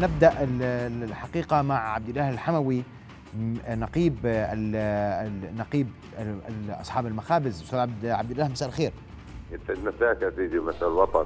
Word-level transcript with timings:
نبدأ 0.00 0.32
الحقيقة 1.04 1.62
مع 1.62 1.94
عبد 1.94 2.08
الاله 2.08 2.30
الحموي 2.30 2.82
نقيب 3.68 4.16
نقيب 5.58 5.88
أصحاب 6.70 7.06
المخابز. 7.06 7.62
أستاذ 7.62 7.78
عبد 7.78 8.06
عبد 8.06 8.30
الاله 8.30 8.48
مساء 8.48 8.68
الخير. 8.68 8.92
مساك 9.68 10.22
يا 10.22 10.30
سيدي 10.36 10.58
مساء 10.58 10.88
الوطن. 10.88 11.24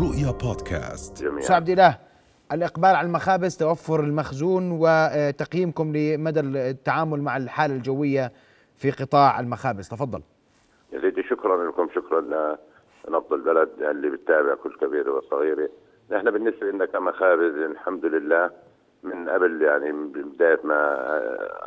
رؤيا 0.00 0.30
بودكاست. 0.30 1.24
أستاذ 1.24 1.54
عبد 1.54 1.68
الاله 1.68 1.98
الإقبال 2.52 2.96
على 2.96 3.06
المخابز 3.06 3.56
توفر 3.56 4.00
المخزون 4.00 4.70
وتقييمكم 4.72 5.96
لمدى 5.96 6.40
التعامل 6.40 7.22
مع 7.22 7.36
الحالة 7.36 7.74
الجوية 7.74 8.32
في 8.76 8.90
قطاع 8.90 9.40
المخابز. 9.40 9.88
تفضل. 9.88 10.22
يا 10.92 11.00
سيدي 11.00 11.22
شكرا 11.30 11.70
لكم 11.70 11.88
شكرا 11.94 12.20
نبض 13.08 13.32
البلد 13.32 13.82
اللي 13.82 14.10
بتتابع 14.10 14.54
كل 14.54 14.74
كبيره 14.76 15.12
وصغيره 15.12 15.68
نحن 16.10 16.30
بالنسبة 16.30 16.70
لنا 16.70 16.86
كمخابز 16.86 17.54
الحمد 17.58 18.04
لله 18.06 18.50
من 19.02 19.28
قبل 19.28 19.62
يعني 19.62 19.92
من 19.92 20.12
بداية 20.12 20.60
ما 20.64 20.78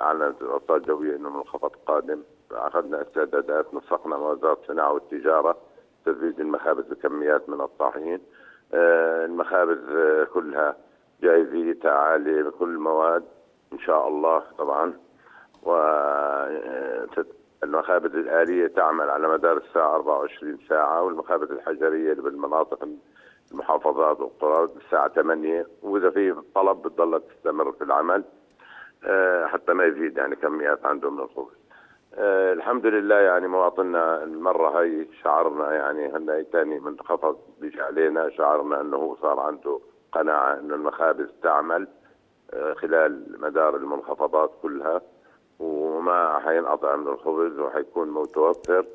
أعلنت 0.01 0.41
الاوضاع 0.41 0.77
الجوية 0.77 1.15
إنه 1.15 1.29
منخفض 1.29 1.71
قادم. 1.85 2.21
أخذنا 2.51 3.01
استعدادات 3.01 3.73
نسقنا 3.73 4.17
مع 4.17 4.31
وزاره 4.31 4.57
الصناعه 4.63 4.93
والتجارة 4.93 5.57
تزويد 6.05 6.39
المخابز 6.39 6.83
بكميات 6.83 7.49
من 7.49 7.61
الطاحين. 7.61 8.19
آه، 8.73 9.25
المخابز 9.25 9.79
كلها 10.33 10.75
جاهزيتها 11.21 11.91
عاليه 11.91 12.43
بكل 12.43 12.69
المواد 12.69 13.23
إن 13.73 13.79
شاء 13.79 14.07
الله 14.07 14.43
طبعا. 14.57 14.93
و 15.63 15.71
المخابز 17.65 18.15
الآلية 18.15 18.67
تعمل 18.67 19.09
على 19.09 19.27
مدار 19.27 19.57
الساعة 19.57 19.95
24 19.95 20.57
ساعة 20.69 21.01
والمخابز 21.01 21.51
الحجرية 21.51 22.11
اللي 22.11 22.21
بالمناطق 22.23 22.87
المحافظات 23.51 24.19
والقرى 24.19 24.69
الساعة 24.85 25.07
8 25.07 25.67
وإذا 25.81 26.09
في 26.09 26.35
طلب 26.55 26.81
بتضل 26.81 27.21
تستمر 27.21 27.71
في 27.71 27.83
العمل 27.83 28.23
آه، 29.05 29.45
حتى 29.45 29.73
ما 29.73 29.85
يزيد 29.85 30.17
يعني 30.17 30.35
كميات 30.35 30.85
عنده 30.85 31.09
من 31.11 31.19
الخبز 31.19 31.55
آه، 32.17 32.53
الحمد 32.53 32.85
لله 32.85 33.15
يعني 33.15 33.47
مواطننا 33.47 34.23
المرة 34.23 34.79
هاي 34.79 35.07
شعرنا 35.23 35.73
يعني 35.73 36.07
هلا 36.07 36.43
ثاني 36.43 36.79
منخفض 36.79 37.37
بيجي 37.61 37.81
علينا 37.81 38.29
شعرنا 38.29 38.81
إنه 38.81 38.97
هو 38.97 39.15
صار 39.15 39.39
عنده 39.39 39.79
قناعة 40.11 40.59
إنه 40.59 40.75
المخابز 40.75 41.27
تعمل 41.43 41.87
آه، 42.53 42.73
خلال 42.73 43.41
مدار 43.41 43.75
المنخفضات 43.75 44.51
كلها. 44.61 45.01
وما 46.05 46.39
حينقطع 46.39 46.95
من 46.95 47.07
الخبز 47.07 47.59
وحيكون 47.59 48.11
متوفر 48.11 48.85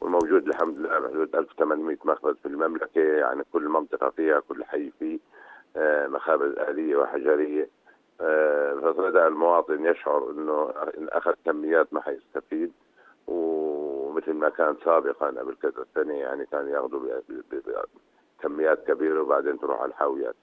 والموجود 0.00 0.48
الحمد 0.48 0.78
لله 0.78 0.98
بحدود 0.98 1.36
1800 1.36 1.96
مخبز 2.04 2.34
في 2.42 2.48
المملكة 2.48 3.00
يعني 3.00 3.42
كل 3.52 3.68
منطقة 3.68 4.10
فيها 4.10 4.40
كل 4.40 4.64
حي 4.64 4.90
فيه 4.98 5.18
آه، 5.76 6.06
مخابز 6.06 6.58
آلية 6.58 6.96
وحجرية 6.96 7.68
آه، 8.20 8.74
فبدأ 8.74 9.26
المواطن 9.26 9.86
يشعر 9.86 10.30
إنه 10.30 10.70
إن 10.98 11.08
أخذ 11.08 11.34
كميات 11.44 11.94
ما 11.94 12.00
حيستفيد 12.00 12.72
ومثل 13.26 14.32
ما 14.32 14.48
كان 14.48 14.76
سابقا 14.84 15.26
قبل 15.26 15.56
كذا 15.62 15.84
سنة 15.94 16.14
يعني 16.14 16.46
كان 16.46 16.68
يأخذوا 16.68 17.20
كميات 18.42 18.86
كبيرة 18.86 19.22
وبعدين 19.22 19.58
تروح 19.60 19.80
على 19.80 19.88
الحاويات. 19.88 20.34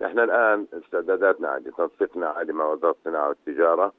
نحن 0.00 0.18
الآن 0.18 0.66
استعداداتنا 0.72 1.48
عاليه، 1.48 1.70
تنسيقنا 1.70 2.28
عالي 2.28 2.52
مع 2.52 2.72
وزارة 2.72 2.96
الصناعة 2.98 3.28
والتجارة 3.28 3.92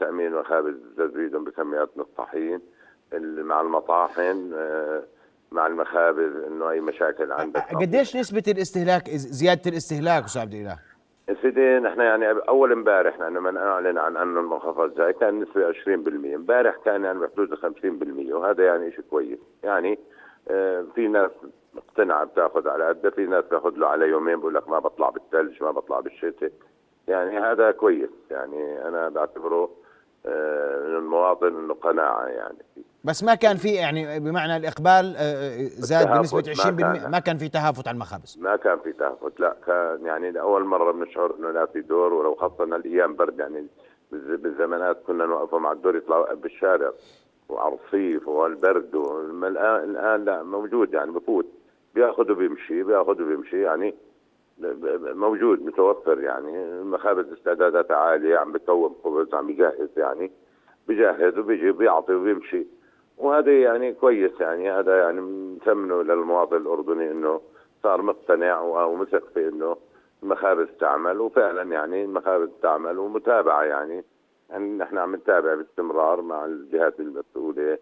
تأمين 0.00 0.32
مخابز 0.32 0.74
تزويدهم 0.96 1.44
بكميات 1.44 1.90
من 1.96 2.02
الطحين 2.02 2.60
مع 3.18 3.60
المطاحن 3.60 4.52
آه، 4.54 5.02
مع 5.52 5.66
المخابز 5.66 6.36
إنه 6.46 6.70
أي 6.70 6.80
مشاكل 6.80 7.32
عندك. 7.32 7.74
قديش 7.74 8.16
نسبة 8.16 8.42
الاستهلاك 8.48 9.10
زيادة 9.10 9.70
الاستهلاك 9.70 10.24
أستاذ 10.24 10.42
عبد 10.42 10.54
الإله؟ 10.54 10.78
سيدي 11.42 11.78
نحن 11.78 12.00
يعني 12.00 12.30
أول 12.30 12.72
امبارح 12.72 13.20
لما 13.20 13.50
نعلن 13.50 13.98
عن 13.98 14.16
انه 14.16 14.40
المنخفض 14.40 14.94
جاي 14.94 15.12
كان 15.12 15.40
نسبة 15.40 15.72
20% 15.72 16.34
امبارح 16.34 16.76
كان 16.84 17.04
يعني 17.04 17.18
بحدود 17.18 17.54
50% 17.54 18.32
وهذا 18.32 18.64
يعني 18.64 18.92
شيء 18.92 19.04
كويس. 19.10 19.38
يعني 19.62 19.98
آه، 20.48 20.84
في 20.94 21.08
ناس 21.08 21.30
مقتنعة 21.74 22.24
بتاخذ 22.24 22.68
على 22.68 22.88
قدها 22.88 23.10
في 23.10 23.26
ناس 23.26 23.44
بياخذ 23.44 23.70
له 23.70 23.86
على 23.86 24.08
يومين 24.08 24.40
بقول 24.40 24.54
لك 24.54 24.68
ما 24.68 24.78
بطلع 24.78 25.10
بالثلج 25.10 25.62
ما 25.62 25.70
بطلع 25.70 26.00
بالشتاء. 26.00 26.50
يعني 27.10 27.38
هذا 27.38 27.70
كويس 27.70 28.10
يعني 28.30 28.88
أنا 28.88 29.08
بعتبره 29.08 29.70
آه، 30.26 30.88
من 30.88 30.96
المواطن 30.96 31.46
انه 31.46 31.74
قناعه 31.74 32.26
يعني. 32.26 32.58
بس 33.04 33.24
ما 33.24 33.34
كان 33.34 33.56
في 33.56 33.68
يعني 33.68 34.20
بمعنى 34.20 34.56
الإقبال 34.56 35.16
آه، 35.16 35.20
آه، 35.20 35.68
زاد 35.68 36.18
بنسبة 36.18 36.42
20% 36.54 36.66
ما 36.66 36.92
كان, 36.92 37.10
ما 37.10 37.18
كان 37.18 37.38
في 37.38 37.48
تهافت 37.48 37.88
على 37.88 37.94
المخابز. 37.94 38.38
ما 38.40 38.56
كان 38.56 38.78
في 38.78 38.92
تهافت 38.92 39.40
لا 39.40 39.56
كان 39.66 40.06
يعني 40.06 40.30
لأول 40.30 40.64
مرة 40.64 40.92
بنشعر 40.92 41.34
إنه 41.38 41.50
لا 41.50 41.66
في 41.66 41.80
دور 41.80 42.12
ولو 42.12 42.34
خاصة 42.34 42.64
الأيام 42.64 43.14
برد 43.16 43.38
يعني 43.38 43.66
بالزمانات 44.12 45.02
كنا 45.06 45.26
نوقف 45.26 45.54
مع 45.54 45.72
الدور 45.72 45.96
يطلعوا 45.96 46.34
بالشارع 46.34 46.92
وعلى 47.48 47.74
الصيف 47.84 48.28
والبرد 48.28 48.94
الان 49.44 49.90
الآن 49.90 50.24
لا 50.24 50.42
موجود 50.42 50.94
يعني 50.94 51.10
بفوت. 51.10 51.46
بياخذ 51.94 52.30
وبيمشي 52.30 52.82
بياخذ 52.82 53.22
وبيمشي 53.22 53.62
يعني. 53.62 53.94
موجود 55.14 55.64
متوفر 55.64 56.20
يعني. 56.20 56.64
المخابز 56.64 57.32
استعداداتها 57.32 57.96
عالية 57.96 58.38
عم 58.38 58.52
بكون 58.52 58.94
خبز 59.04 59.34
عم 59.34 59.50
يجهز 59.50 59.88
يعني. 59.96 60.30
بجهز 60.88 61.38
وبيجي 61.38 61.72
بيعطي 61.72 62.14
وبيمشي. 62.14 62.66
وهذا 63.18 63.60
يعني 63.60 63.92
كويس 63.92 64.40
يعني. 64.40 64.70
هذا 64.70 64.98
يعني 64.98 65.20
نثمنه 65.56 66.02
للمواطن 66.02 66.56
الأردني 66.56 67.10
إنه 67.10 67.40
صار 67.82 68.02
مقتنع 68.02 68.60
ومثق 68.60 69.28
في 69.34 69.48
إنه 69.48 69.76
المخابز 70.22 70.68
تعمل. 70.80 71.20
وفعلا 71.20 71.62
يعني 71.62 72.04
المخابز 72.04 72.48
تعمل 72.62 72.98
ومتابعة 72.98 73.62
يعني. 73.62 74.04
يعني 74.50 74.78
نحن 74.78 74.98
عم 74.98 75.16
نتابع 75.16 75.54
باستمرار 75.54 76.22
مع 76.22 76.44
الجهات 76.44 77.00
المسؤولة 77.00 77.78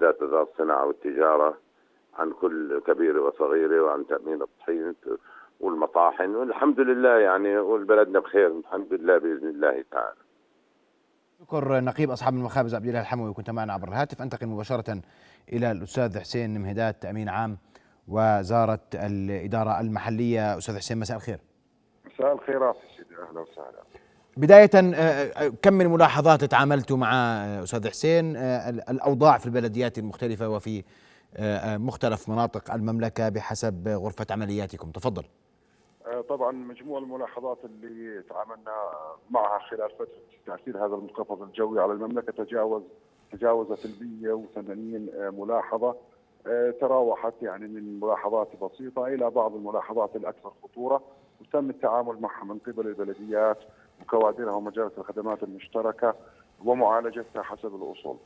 ذات 0.00 0.22
وزاره 0.22 0.48
الصناعة 0.52 0.86
والتجارة 0.86 1.56
عن 2.18 2.30
كل 2.30 2.80
كبيرة 2.80 3.20
وصغيرة 3.20 3.82
وعن 3.82 4.06
تأمين 4.06 4.42
الطحين 4.42 4.94
والمطاحن 5.60 6.34
والحمد 6.34 6.80
لله 6.80 7.18
يعني 7.18 7.58
والبلدنا 7.58 8.20
بخير 8.20 8.46
الحمد 8.46 8.92
لله 8.92 9.18
بإذن 9.18 9.48
الله 9.48 9.84
تعالى. 9.90 10.16
شكر 11.40 11.80
نقيب 11.80 12.10
أصحاب 12.10 12.34
المخابز 12.34 12.74
عبد 12.74 12.86
الله 12.86 13.00
الحموي 13.00 13.32
كنت 13.32 13.50
معنا 13.50 13.72
عبر 13.72 13.88
الهاتف 13.88 14.22
أنتقل 14.22 14.46
مباشرة 14.46 15.00
إلى 15.52 15.70
الأستاذ 15.70 16.18
حسين 16.18 16.60
مهدات 16.60 17.02
تأمين 17.02 17.28
عام 17.28 17.58
وزارة 18.08 18.80
الإدارة 18.94 19.80
المحلية 19.80 20.58
أستاذ 20.58 20.76
حسين 20.76 20.98
مساء 20.98 21.16
الخير. 21.16 21.38
مساء 22.06 22.32
الخيرات 22.32 22.76
سيدي 22.96 23.14
أهلا 23.30 23.40
وسهلا. 23.40 23.82
بداية 24.36 24.70
آه، 24.74 24.80
آه، 24.80 25.52
كم 25.62 25.72
من 25.72 25.86
ملاحظات 25.86 26.44
تعاملتوا 26.44 26.96
مع 26.96 27.12
آه، 27.14 27.62
أستاذ 27.62 27.88
حسين 27.88 28.36
الأوضاع 28.90 29.38
في 29.38 29.46
البلديات 29.46 29.98
المختلفة 29.98 30.48
وفي 30.48 30.84
مختلف 31.78 32.28
مناطق 32.28 32.74
المملكة 32.74 33.28
بحسب 33.28 33.88
غرفة 33.88 34.26
عملياتكم 34.30 34.90
تفضل 34.90 35.24
طبعا 36.28 36.52
مجموع 36.52 36.98
الملاحظات 36.98 37.58
اللي 37.64 38.22
تعاملنا 38.22 38.72
معها 39.30 39.58
خلال 39.58 39.90
فترة 39.90 40.06
تأثير 40.46 40.78
هذا 40.78 40.94
المنخفض 40.94 41.42
الجوي 41.42 41.80
على 41.80 41.92
المملكة 41.92 42.44
تجاوز 42.44 42.82
تجاوزت 43.32 43.84
ال 43.84 44.22
180 44.22 45.08
ملاحظة 45.40 45.96
آه، 46.46 46.74
تراوحت 46.80 47.32
يعني 47.42 47.68
من 47.68 48.00
ملاحظات 48.00 48.48
بسيطة 48.62 49.06
إلى 49.06 49.30
بعض 49.30 49.54
الملاحظات 49.54 50.16
الأكثر 50.16 50.52
خطورة 50.62 51.02
وتم 51.40 51.70
التعامل 51.70 52.20
معها 52.20 52.44
من 52.44 52.58
قبل 52.58 52.86
البلديات 52.86 53.58
وكوادرها 54.02 54.52
ومجالس 54.52 54.92
الخدمات 54.98 55.42
المشتركة 55.42 56.14
ومعالجتها 56.64 57.42
حسب 57.42 57.74
الأصول. 57.74 58.16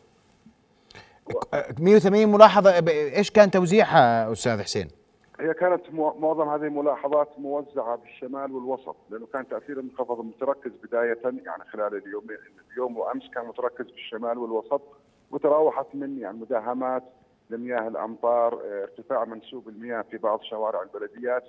180 1.78 2.32
ملاحظة 2.32 2.70
إيش 2.88 3.30
كان 3.30 3.50
توزيعها 3.50 4.32
أستاذ 4.32 4.62
حسين؟ 4.62 4.99
هي 5.40 5.54
كانت 5.54 5.82
معظم 5.94 6.48
هذه 6.48 6.62
الملاحظات 6.62 7.38
موزعة 7.38 7.96
بالشمال 7.96 8.52
والوسط 8.52 8.96
لأنه 9.10 9.26
كان 9.26 9.48
تاثير 9.48 9.78
المنخفض 9.78 10.24
متركز 10.24 10.72
بداية 10.84 11.18
يعني 11.24 11.64
خلال 11.72 11.94
اليوم 11.94 12.26
اليوم 12.72 12.98
وأمس 12.98 13.30
كان 13.34 13.46
متركز 13.46 13.90
بالشمال 13.90 14.38
والوسط 14.38 14.82
وتراوحت 15.30 15.86
من 15.94 16.18
يعني 16.18 16.38
مداهمات 16.38 17.02
لمياه 17.50 17.88
الأمطار 17.88 18.60
ارتفاع 18.82 19.24
منسوب 19.24 19.68
المياه 19.68 20.02
في 20.02 20.18
بعض 20.18 20.42
شوارع 20.42 20.82
البلديات 20.82 21.44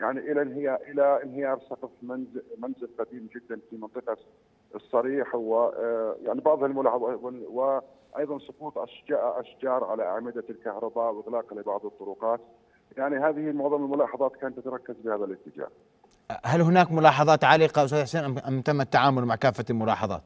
يعني 0.00 0.20
إلى 0.32 0.42
انهيار 0.42 0.78
إلى 0.88 1.22
انهيار 1.22 1.60
سقف 1.70 1.90
منزل 2.02 2.42
منزل 2.58 2.88
قديم 2.98 3.28
جدا 3.34 3.60
في 3.70 3.76
منطقة 3.76 4.16
الصريح 4.74 5.34
و 5.34 5.70
يعني 6.22 6.40
بعض 6.40 6.64
الملاحظات 6.64 7.20
وأيضا 7.50 8.38
سقوط 8.38 8.78
أشجار 9.10 9.84
على 9.84 10.02
أعمدة 10.02 10.44
الكهرباء 10.50 11.12
وإغلاق 11.12 11.54
لبعض 11.54 11.86
الطرقات. 11.86 12.40
يعني 12.96 13.16
هذه 13.16 13.52
معظم 13.52 13.84
الملاحظات 13.84 14.36
كانت 14.36 14.58
تتركز 14.60 14.94
بهذا 15.04 15.24
الاتجاه 15.24 15.68
هل 16.44 16.60
هناك 16.60 16.92
ملاحظات 16.92 17.44
عالقة 17.44 17.84
أستاذ 17.84 18.02
حسين 18.02 18.38
أم 18.48 18.60
تم 18.60 18.80
التعامل 18.80 19.24
مع 19.24 19.36
كافة 19.36 19.64
الملاحظات؟ 19.70 20.22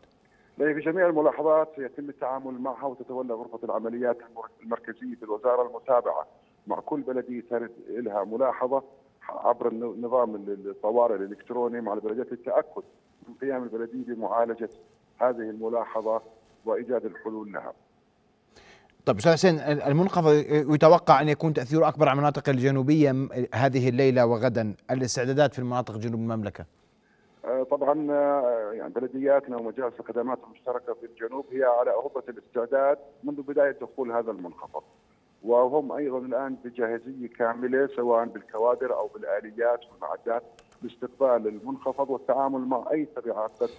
في 0.57 0.81
جميع 0.81 1.07
الملاحظات 1.07 1.69
يتم 1.79 2.09
التعامل 2.09 2.61
معها 2.61 2.87
وتتولى 2.87 3.35
غرفة 3.35 3.59
العمليات 3.65 4.19
المركزية 4.63 5.15
في 5.15 5.23
الوزارة 5.23 5.69
المتابعة 5.69 6.27
مع 6.67 6.81
كل 6.81 7.01
بلدية 7.01 7.43
ترد 7.51 7.71
لها 7.89 8.25
ملاحظة 8.25 8.83
عبر 9.29 9.75
نظام 9.75 10.35
الطوارئ 10.49 11.17
الإلكتروني 11.17 11.81
مع 11.81 11.93
البلديات 11.93 12.33
للتأكد 12.33 12.83
من 13.29 13.35
قيام 13.35 13.63
البلديه 13.63 14.15
بمعالجة 14.15 14.71
هذه 15.19 15.51
الملاحظة 15.51 16.23
وإيجاد 16.65 17.05
الحلول 17.05 17.53
لها. 17.53 17.73
طيب 19.06 19.17
أستاذ 19.17 19.32
حسين 19.32 19.58
المنخفض 19.61 20.32
يتوقع 20.75 21.20
أن 21.20 21.29
يكون 21.29 21.53
تأثيره 21.53 21.88
أكبر 21.88 22.08
على 22.08 22.17
المناطق 22.17 22.49
الجنوبية 22.49 23.29
هذه 23.55 23.88
الليلة 23.88 24.26
وغدا. 24.26 24.75
الاستعدادات 24.91 25.53
في 25.53 25.58
المناطق 25.58 25.97
جنوب 25.97 26.20
المملكة؟ 26.20 26.64
آه، 27.44 27.62
طبعا 27.62 28.11
آه، 28.11 28.73
يعني 28.73 28.93
بلدياتنا 28.93 29.56
ومجالس 29.56 29.94
الخدمات 30.00 30.38
المشتركة 30.47 30.94
في 30.94 31.06
الجنوب 31.06 31.47
هي 31.53 31.64
على 31.64 31.91
أهبة 31.91 32.23
الاستعداد 32.29 32.99
منذ 33.25 33.43
بداية 33.43 33.76
دخول 33.81 34.12
هذا 34.12 34.31
المنخفض. 34.31 34.82
وهم 35.43 35.93
أيضا 35.93 36.19
الآن 36.19 36.56
بجاهزية 36.64 37.29
كاملة 37.38 37.88
سواء 37.97 38.25
بالكوادر 38.25 38.94
أو 38.94 39.06
بالآليات 39.06 39.81
والمعدات 39.93 40.43
لاستقبال 40.82 41.49
المنخفض 41.49 42.11
والتعامل 42.11 42.61
مع 42.61 42.85
أي 42.93 43.08
تبعات 43.17 43.50
قد 43.61 43.70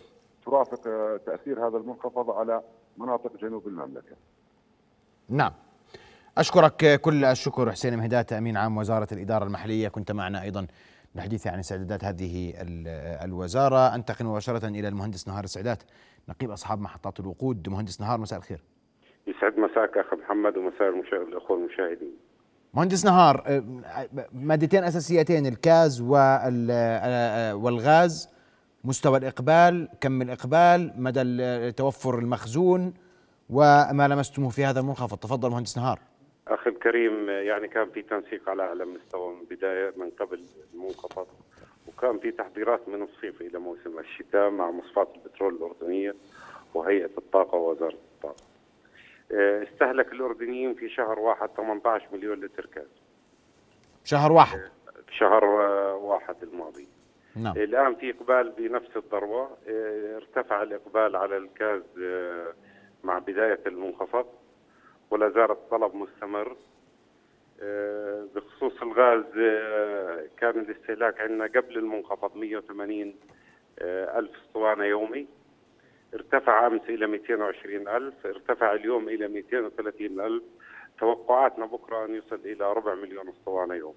ترافق 0.46 0.88
آه، 0.88 1.20
تأثير 1.26 1.68
هذا 1.68 1.78
المنخفض 1.78 2.32
على 2.32 2.62
مناطق 2.98 3.38
جنوب 3.38 3.68
المملكة. 3.68 4.16
نعم. 5.30 5.52
أشكرك 6.38 7.02
كل 7.02 7.26
الشكر 7.26 7.72
حسين 7.72 7.98
مهدات 7.98 8.34
أمين 8.34 8.58
عام 8.58 8.78
وزارة 8.78 9.08
الإدارة 9.12 9.46
المحلية. 9.46 9.88
كنت 9.88 10.12
معنا 10.12 10.42
أيضا 10.42 10.68
للحديث 11.16 11.48
عن 11.48 11.60
استعدادات 11.60 12.04
هذه 12.04 12.54
الوزارة. 13.24 13.96
أنتقل 13.96 14.26
مباشرة 14.26 14.68
إلى 14.68 14.88
المهندس 14.88 15.28
نهار 15.28 15.44
السعدات 15.44 15.84
نقيب 16.30 16.52
أصحاب 16.52 16.82
محطات 16.82 17.20
الوقود. 17.20 17.70
مهندس 17.70 18.02
نهار 18.02 18.20
مساء 18.20 18.40
الخير. 18.40 18.64
يسعد 19.28 19.60
مساك 19.60 19.98
أخ 19.98 20.14
محمد 20.14 20.58
ومساء 20.58 20.90
الأخوة 21.28 21.58
المشاهدين. 21.58 22.16
مهندس 22.74 23.06
نهار 23.06 23.64
مادتين 24.34 24.84
أساسيتين 24.84 25.46
الكاز 25.46 26.02
والغاز 27.62 28.30
مستوى 28.84 29.18
الإقبال 29.18 29.90
كم 30.02 30.22
الإقبال 30.22 30.94
مدى 30.98 31.72
توفر 31.72 32.20
المخزون 32.20 32.94
وما 33.50 34.08
لمستموه 34.08 34.50
في 34.50 34.66
هذا 34.66 34.80
المنخفض 34.80 35.18
تفضل 35.18 35.50
مهندس 35.50 35.78
نهار 35.78 36.00
أخي 36.48 36.70
الكريم 36.70 37.30
يعني 37.30 37.68
كان 37.68 37.90
في 37.90 38.02
تنسيق 38.02 38.50
على 38.50 38.64
أعلى 38.64 38.86
مستوى 38.86 39.36
من 39.36 39.46
بداية 39.50 39.94
من 39.98 40.10
قبل 40.10 40.44
المنخفض 40.74 41.28
وكان 41.88 42.20
في 42.20 42.32
تحضيرات 42.32 42.90
من 42.90 43.02
الصيف 43.02 43.42
إلى 43.42 43.60
موسم 43.60 44.00
الشتاء 44.00 44.50
مع 44.50 44.72
مصفاة 44.72 45.08
البترول 45.16 45.56
الأردنية 45.56 46.16
وهيئة 46.74 47.10
الطاقة 47.18 47.56
ووزارة 47.56 47.98
الطاقة. 48.16 48.44
آه، 49.32 49.64
استهلك 49.64 50.14
الأردنيين 50.14 50.74
في 50.74 50.90
شهر 50.90 51.20
واحد 51.20 51.50
18 51.50 52.08
مليون 52.14 52.40
لتر 52.40 52.70
غاز. 52.78 53.02
شهر 54.04 54.32
واحد 54.32 54.60
شهر 55.12 55.44
آه، 55.44 55.96
واحد 55.96 56.36
الماضي. 56.44 56.88
نعم. 57.36 57.58
الآن 57.58 57.96
في 57.96 58.10
إقبال 58.12 58.52
بنفس 58.58 58.98
الذروة 58.98 59.58
آه، 59.70 60.16
ارتفع 60.16 60.64
الإقبال 60.64 61.16
على 61.16 61.38
الغاز 61.38 61.84
مع 63.08 63.20
بداية 63.20 63.60
المنخفض 63.68 64.26
ولا 65.12 65.30
زال 65.30 65.52
الطلب 65.52 65.96
مستمر. 65.96 66.56
آه، 67.62 68.28
بخصوص 68.36 68.82
الغاز 68.82 69.24
آه، 69.38 70.28
كان 70.38 70.60
الاستهلاك 70.60 71.22
عندنا 71.22 71.46
قبل 71.46 71.78
المنخفض 71.78 72.36
180 72.38 73.16
آه، 73.80 74.20
ألف 74.20 74.32
أسطوانة 74.36 74.84
يومي. 74.86 75.28
ارتفع 76.14 76.68
أمس 76.68 76.82
إلى 76.90 77.08
220 77.08 77.88
ألف 77.88 78.26
ارتفع 78.26 78.74
اليوم 78.74 79.10
إلى 79.10 79.28
230 79.28 80.20
ألف. 80.20 80.44
توقعاتنا 81.00 81.66
بكرة 81.66 82.06
أن 82.06 82.16
يصل 82.16 82.40
إلى 82.46 82.74
ربع 82.74 82.94
مليون 82.96 83.30
أسطوانة 83.30 83.76
يوم 83.76 83.96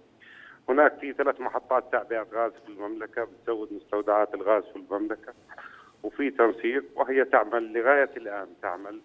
هناك 0.69 0.99
في 0.99 1.13
ثلاث 1.13 1.41
محطات 1.41 1.93
تعبئة 1.93 2.27
غاز 2.33 2.53
في 2.53 2.69
المملكة 2.69 3.25
بتزود 3.25 3.73
مستودعات 3.73 4.35
الغاز 4.35 4.65
في 4.65 4.77
المملكة. 4.77 5.33
وفي 6.02 6.31
تنسيق 6.31 6.85
وهي 6.97 7.25
تعمل 7.25 7.73
لغاية 7.73 8.11
الآن 8.17 8.49
تعمل 8.62 9.00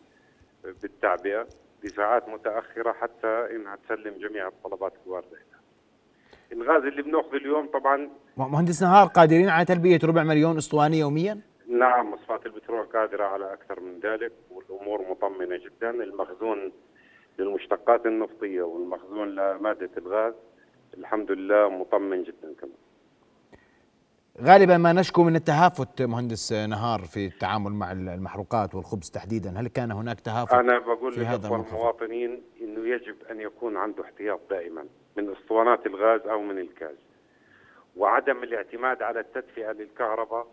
بالتعبئة 0.81 1.47
بساعات 1.83 2.29
متأخرة 2.29 2.91
حتى 2.91 3.47
إنها 3.55 3.75
تسلم 3.75 4.13
جميع 4.17 4.47
الطلبات 4.47 4.93
الواردة 5.05 5.37
الغاز 6.51 6.83
اللي 6.83 7.01
بناخذه 7.01 7.35
اليوم 7.35 7.67
طبعا 7.67 8.09
مهندس 8.37 8.83
نهار 8.83 9.07
قادرين 9.07 9.49
على 9.49 9.65
تلبية 9.65 9.99
ربع 10.03 10.23
مليون 10.23 10.57
أسطوانة 10.57 10.95
يوميا؟ 10.95 11.41
نعم 11.67 12.11
مصفاة 12.11 12.39
البترول 12.45 12.85
قادرة 12.85 13.23
على 13.23 13.53
أكثر 13.53 13.79
من 13.79 13.99
ذلك 13.99 14.31
والأمور 14.51 15.01
مطمنة 15.09 15.57
جدا. 15.57 15.89
المخزون 15.89 16.71
للمشتقات 17.39 18.05
النفطية 18.05 18.61
والمخزون 18.61 19.35
لمادة 19.35 19.89
الغاز 19.97 20.33
الحمد 20.97 21.31
لله 21.31 21.69
مطمن 21.69 22.23
جدا 22.23 22.53
كمان. 22.61 22.77
غالبا 24.41 24.77
ما 24.77 24.93
نشكو 24.93 25.23
من 25.23 25.35
التهافت 25.35 26.01
مهندس 26.01 26.53
نهار 26.53 26.99
في 26.99 27.25
التعامل 27.25 27.71
مع 27.71 27.91
المحروقات 27.91 28.75
والخبز 28.75 29.09
تحديدا. 29.09 29.59
هل 29.59 29.67
كان 29.67 29.91
هناك 29.91 30.19
تهافت 30.19 30.53
أنا 30.53 30.79
بقول 30.79 31.13
في 31.13 31.25
هذا 31.25 31.47
المواطنين 31.47 32.41
إنه 32.61 32.89
يجب 32.89 33.15
أن 33.31 33.41
يكون 33.41 33.77
عنده 33.77 34.03
احتياط 34.03 34.39
دائما 34.49 34.85
من 35.17 35.31
أسطوانات 35.31 35.85
الغاز 35.85 36.21
أو 36.21 36.41
من 36.41 36.59
الكاز. 36.59 36.95
وعدم 37.95 38.43
الاعتماد 38.43 39.01
على 39.01 39.19
التدفئة 39.19 39.71
للكهرباء 39.71 40.47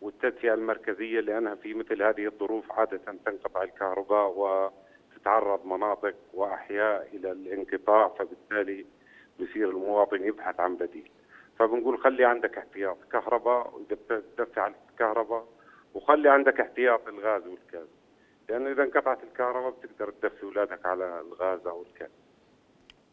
والتدفئة 0.00 0.54
المركزية 0.54 1.20
لأنها 1.20 1.54
في 1.54 1.74
مثل 1.74 2.02
هذه 2.02 2.26
الظروف 2.26 2.72
عادة 2.72 3.00
تنقطع 3.26 3.62
الكهرباء 3.62 4.34
وتتعرض 4.36 5.66
مناطق 5.66 6.14
وأحياء 6.34 7.08
إلى 7.14 7.32
الانقطاع 7.32 8.08
فبالتالي 8.08 8.86
بصير 9.40 9.70
المواطن 9.70 10.24
يبحث 10.24 10.60
عن 10.60 10.76
بديل. 10.76 11.10
فبنقول 11.58 11.98
خلي 11.98 12.24
عندك 12.24 12.58
احتياط 12.58 12.96
كهرباء 13.12 13.72
بتدفع 13.90 14.62
على 14.62 14.74
الكهرباء 14.92 15.44
وخلي 15.94 16.28
عندك 16.28 16.60
احتياط 16.60 17.08
الغاز 17.08 17.42
والكاز 17.46 17.88
لأنه 18.48 18.72
إذا 18.72 18.82
انقطعت 18.82 19.18
الكهرباء 19.22 19.70
بتقدر 19.70 20.12
تدفي 20.22 20.42
أولادك 20.42 20.86
على 20.86 21.20
الغاز 21.20 21.66
أو 21.66 21.82
الكاز 21.82 22.10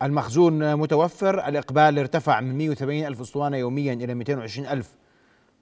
المخزون 0.01 0.75
متوفر 0.75 1.47
الإقبال 1.47 1.99
ارتفع 1.99 2.41
من 2.41 2.57
180 2.57 3.05
ألف 3.05 3.21
أسطوانة 3.21 3.57
يوميا 3.57 3.93
إلى 3.93 4.13
220 4.13 4.67
ألف. 4.67 4.97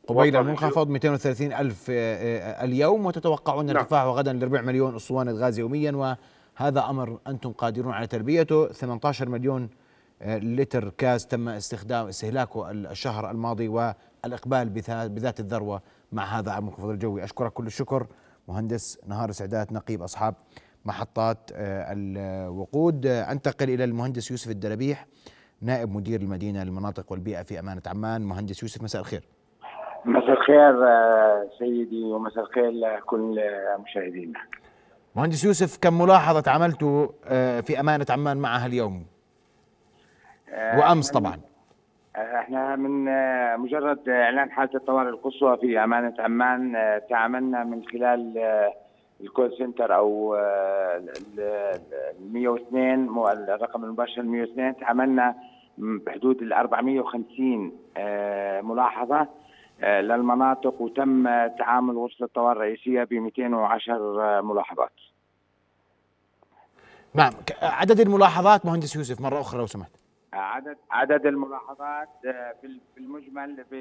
قبيل 0.08 0.36
المنخفض 0.36 0.90
230 0.90 1.54
ألف 1.54 1.88
آه، 1.90 1.94
آه، 1.94 2.66
اليوم 2.66 3.06
وتتوقعون 3.06 3.66
نعم. 3.66 3.78
ارتفاعه 3.78 4.12
غدا 4.12 4.34
لربع 4.34 4.62
مليون 4.62 4.96
أسطوانة 4.96 5.32
غاز 5.32 5.60
يوميا 5.60 5.92
وهذا 5.92 6.86
أمر 6.90 7.20
أنتم 7.28 7.52
قادرون 7.52 7.94
على 7.94 8.08
تلبيته 8.08 8.68
18 8.68 9.30
مليون 9.30 9.70
لتر 10.22 10.90
كاز 10.90 11.28
تم 11.28 11.50
استخدام 11.50 12.08
استهلاكه 12.08 12.72
الشهر 12.72 13.32
الماضي 13.32 13.68
والإقبال 13.68 14.70
بذات 15.10 15.40
الذروة 15.40 15.82
مع 16.12 16.24
هذا 16.24 16.58
المنخفض 16.58 16.90
الجوي. 16.90 17.24
أشكرك 17.24 17.54
كل 17.54 17.66
الشكر 17.68 18.08
مهندس 18.48 19.00
نهار 19.08 19.32
سعدات 19.32 19.72
نقيب 19.72 20.02
أصحاب 20.02 20.36
محطات 20.86 21.38
آه، 21.54 21.86
الوقود. 21.94 23.06
أنتقل 23.06 23.70
إلى 23.70 23.84
المهندس 23.84 24.32
يوسف 24.32 24.52
الدلبيح 24.52 25.06
نائب 25.62 25.92
مدير 25.92 26.22
المدينة 26.22 26.64
للمناطق 26.64 27.12
والبيئة 27.12 27.44
في 27.44 27.60
أمانة 27.60 27.82
عمان. 27.86 28.22
مهندس 28.22 28.64
يوسف 28.64 28.84
مساء 28.84 29.02
الخير. 29.02 29.24
مساء 30.06 30.32
الخير 30.32 30.88
آه، 30.88 31.50
سيدي 31.60 32.04
ومساء 32.04 32.44
الخير 32.44 32.72
لكل 32.72 33.40
مشاهدينا. 33.84 34.40
مهندس 35.16 35.44
يوسف 35.44 35.78
كم 35.78 36.02
ملاحظة 36.02 36.52
عملتوا 36.52 37.08
آه، 37.26 37.62
في 37.62 37.80
أمانة 37.80 38.06
عمان 38.10 38.38
معها 38.38 38.66
اليوم؟ 38.66 38.94
آه، 38.94 39.13
وأمس 40.54 41.12
طبعا 41.12 41.38
آه، 42.16 42.40
إحنا 42.40 42.76
من 42.76 43.08
آه، 43.08 43.56
مجرد 43.56 44.10
إعلان 44.10 44.52
حاله 44.52 44.70
الطوارئ 44.76 45.10
القصوى 45.10 45.58
في 45.58 45.84
أمانة 45.84 46.14
عمان 46.20 46.74
تعاملنا 47.10 47.64
من 47.64 47.84
خلال 47.86 48.40
الكول 49.22 49.54
سنتر 49.58 49.96
أو 49.96 50.36
ال 50.36 51.80
102 52.34 53.10
الرقم 53.50 53.84
المباشر 53.84 54.22
102 54.22 54.78
تعاملنا 54.78 55.36
بحدود 55.78 56.42
ال 56.42 56.54
450 56.54 57.72
ملاحظة 58.64 59.28
للمناطق 59.84 60.82
وتم 60.82 61.48
تعامل 61.48 61.96
وسط 61.96 62.22
الطوارئ 62.22 62.58
الرئيسية 62.58 63.04
ب 63.04 63.14
210 63.14 64.42
ملاحظات. 64.42 64.92
نعم 67.14 67.34
عدد 67.62 68.00
الملاحظات 68.00 68.66
مهندس 68.66 68.96
يوسف 68.96 69.22
مرة 69.22 69.42
أخرى 69.42 69.60
لو 69.60 69.66
سمحت. 69.66 70.03
عدد 70.40 70.78
عدد 70.92 71.26
الملاحظات 71.26 72.10
آه، 72.26 72.56
في 72.62 72.98
المجمل 72.98 73.66
ب 73.72 73.76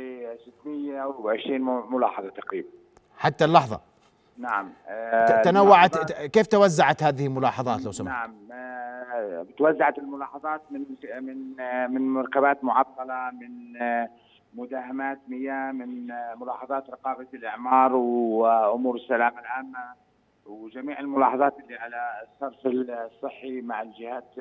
620 0.61 1.61
ملاحظة 1.93 2.29
تقريبا 2.29 2.69
حتى 3.17 3.45
اللحظة 3.45 3.81
نعم 4.39 4.73
آه، 4.89 5.43
تنوعت 5.43 6.13
كيف 6.13 6.47
توزعت 6.47 7.03
هذه 7.03 7.27
الملاحظات 7.27 7.85
لو 7.85 7.93
سمحت؟ 7.93 8.17
نعم 8.17 8.35
آه، 8.53 9.47
توزعت 9.59 9.99
الملاحظات 9.99 10.63
من 10.71 10.85
من 11.21 11.57
من 11.95 12.15
مركبات 12.15 12.65
معطلة 12.65 13.31
من 13.31 13.79
مداهمات 14.55 15.19
مياه 15.29 15.73
من 15.73 16.07
ملاحظات 16.41 16.91
رقابة 16.91 17.27
الإعمار 17.35 17.95
وأمور 17.95 18.97
السلامة 18.97 19.41
العامة 19.41 19.95
وجميع 20.47 21.01
الملاحظات 21.01 21.55
اللي 21.61 21.77
على 21.77 22.11
الصرف 22.23 22.67
الصحي 22.67 23.61
مع 23.61 23.83
الجهات 23.83 24.39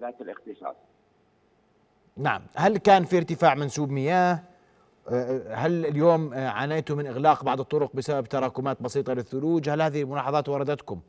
ذات 0.00 0.20
الاختصاص. 0.20 0.76
نعم. 2.16 2.40
هل 2.56 2.76
كان 2.76 3.04
في 3.04 3.16
ارتفاع 3.16 3.54
منسوب 3.54 3.90
مياه؟ 3.90 4.38
آه، 5.12 5.54
هل 5.54 5.86
اليوم 5.86 6.32
آه، 6.34 6.48
عانيتم 6.48 6.96
من 6.96 7.06
إغلاق 7.06 7.44
بعض 7.44 7.60
الطرق 7.60 7.96
بسبب 7.96 8.26
تراكمات 8.26 8.82
بسيطة 8.82 9.14
للثلوج؟ 9.14 9.68
هل 9.68 9.82
هذه 9.82 10.02
الملاحظات 10.02 10.48
وردتكم 10.48 11.00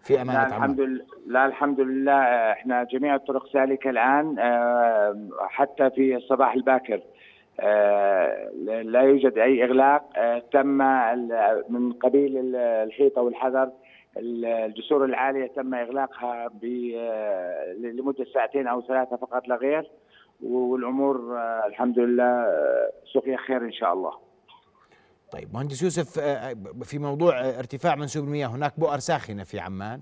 في 0.00 0.22
أمانة 0.22 0.38
لا 0.38 0.46
الحمد 0.46 0.80
لله. 0.80 1.04
لا 1.26 1.46
الحمد 1.46 1.80
لله. 1.80 2.22
إحنا 2.52 2.84
جميع 2.84 3.14
الطرق 3.14 3.52
سالكة 3.52 3.90
الآن 3.90 4.36
حتى 5.40 5.90
في 5.90 6.16
الصباح 6.16 6.54
الباكر. 6.54 7.00
لا 8.82 9.00
يوجد 9.00 9.38
أي 9.38 9.64
إغلاق. 9.64 10.02
تم 10.52 10.78
من 11.68 11.92
قبيل 11.92 12.56
الحيطة 12.56 13.22
والحذر 13.22 13.70
الجسور 14.16 15.04
العالية 15.04 15.46
تم 15.46 15.74
إغلاقها 15.74 16.50
لمدة 17.78 18.26
ساعتين 18.34 18.66
أو 18.66 18.82
ثلاثة 18.82 19.16
فقط 19.16 19.48
لا 19.48 19.56
غير. 19.56 19.90
والأمور 20.44 21.38
آه، 21.38 21.66
الحمد 21.66 21.98
لله 21.98 22.24
آه، 22.24 22.92
سقيا 23.14 23.36
خير 23.36 23.64
إن 23.64 23.72
شاء 23.72 23.92
الله. 23.92 24.12
طيب 25.32 25.54
مهندس 25.54 25.82
يوسف 25.82 26.18
آه، 26.18 26.56
في 26.82 26.98
موضوع 26.98 27.40
ارتفاع 27.40 27.94
منسوب 27.94 28.24
المياه 28.24 28.46
هناك 28.46 28.80
بؤر 28.80 28.98
ساخنة 28.98 29.44
في 29.44 29.60
عمان 29.60 30.00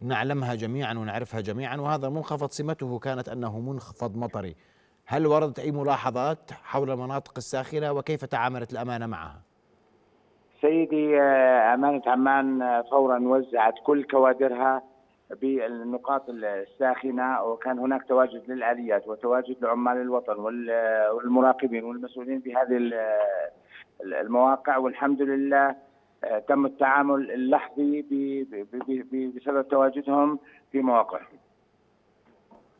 نعلمها 0.00 0.54
جميعا 0.54 0.94
ونعرفها 0.94 1.40
جميعا 1.40 1.76
وهذا 1.76 2.08
منخفض 2.08 2.50
سمته 2.50 2.98
كانت 2.98 3.28
أنه 3.28 3.60
منخفض 3.60 4.16
مطري. 4.16 4.56
هل 5.06 5.26
وردت 5.26 5.58
أي 5.58 5.72
ملاحظات 5.72 6.50
حول 6.52 6.90
المناطق 6.90 7.32
الساخنة 7.36 7.92
وكيف 7.92 8.24
تعاملت 8.24 8.72
الأمانة 8.72 9.06
معها؟ 9.06 9.42
سيدي 10.60 11.20
أمانة 11.74 12.02
عمان 12.06 12.82
فورا 12.90 13.18
وزعت 13.18 13.74
كل 13.86 14.04
كوادرها 14.04 14.89
بالنقاط 15.40 16.28
الساخنة 16.28 17.42
وكان 17.42 17.78
هناك 17.78 18.08
تواجد 18.08 18.42
للآليات 18.48 19.08
وتواجد 19.08 19.56
لعمال 19.62 19.96
الوطن 19.96 20.38
والمراقبين 21.12 21.84
والمسؤولين 21.84 22.38
بهذه 22.38 22.92
المواقع 24.02 24.76
والحمد 24.76 25.22
لله 25.22 25.76
آه، 26.24 26.38
تم 26.38 26.66
التعامل 26.66 27.30
اللحظي 27.30 28.02
بسبب 29.36 29.68
تواجدهم 29.68 30.38
في 30.72 30.80
مواقعهم. 30.80 31.38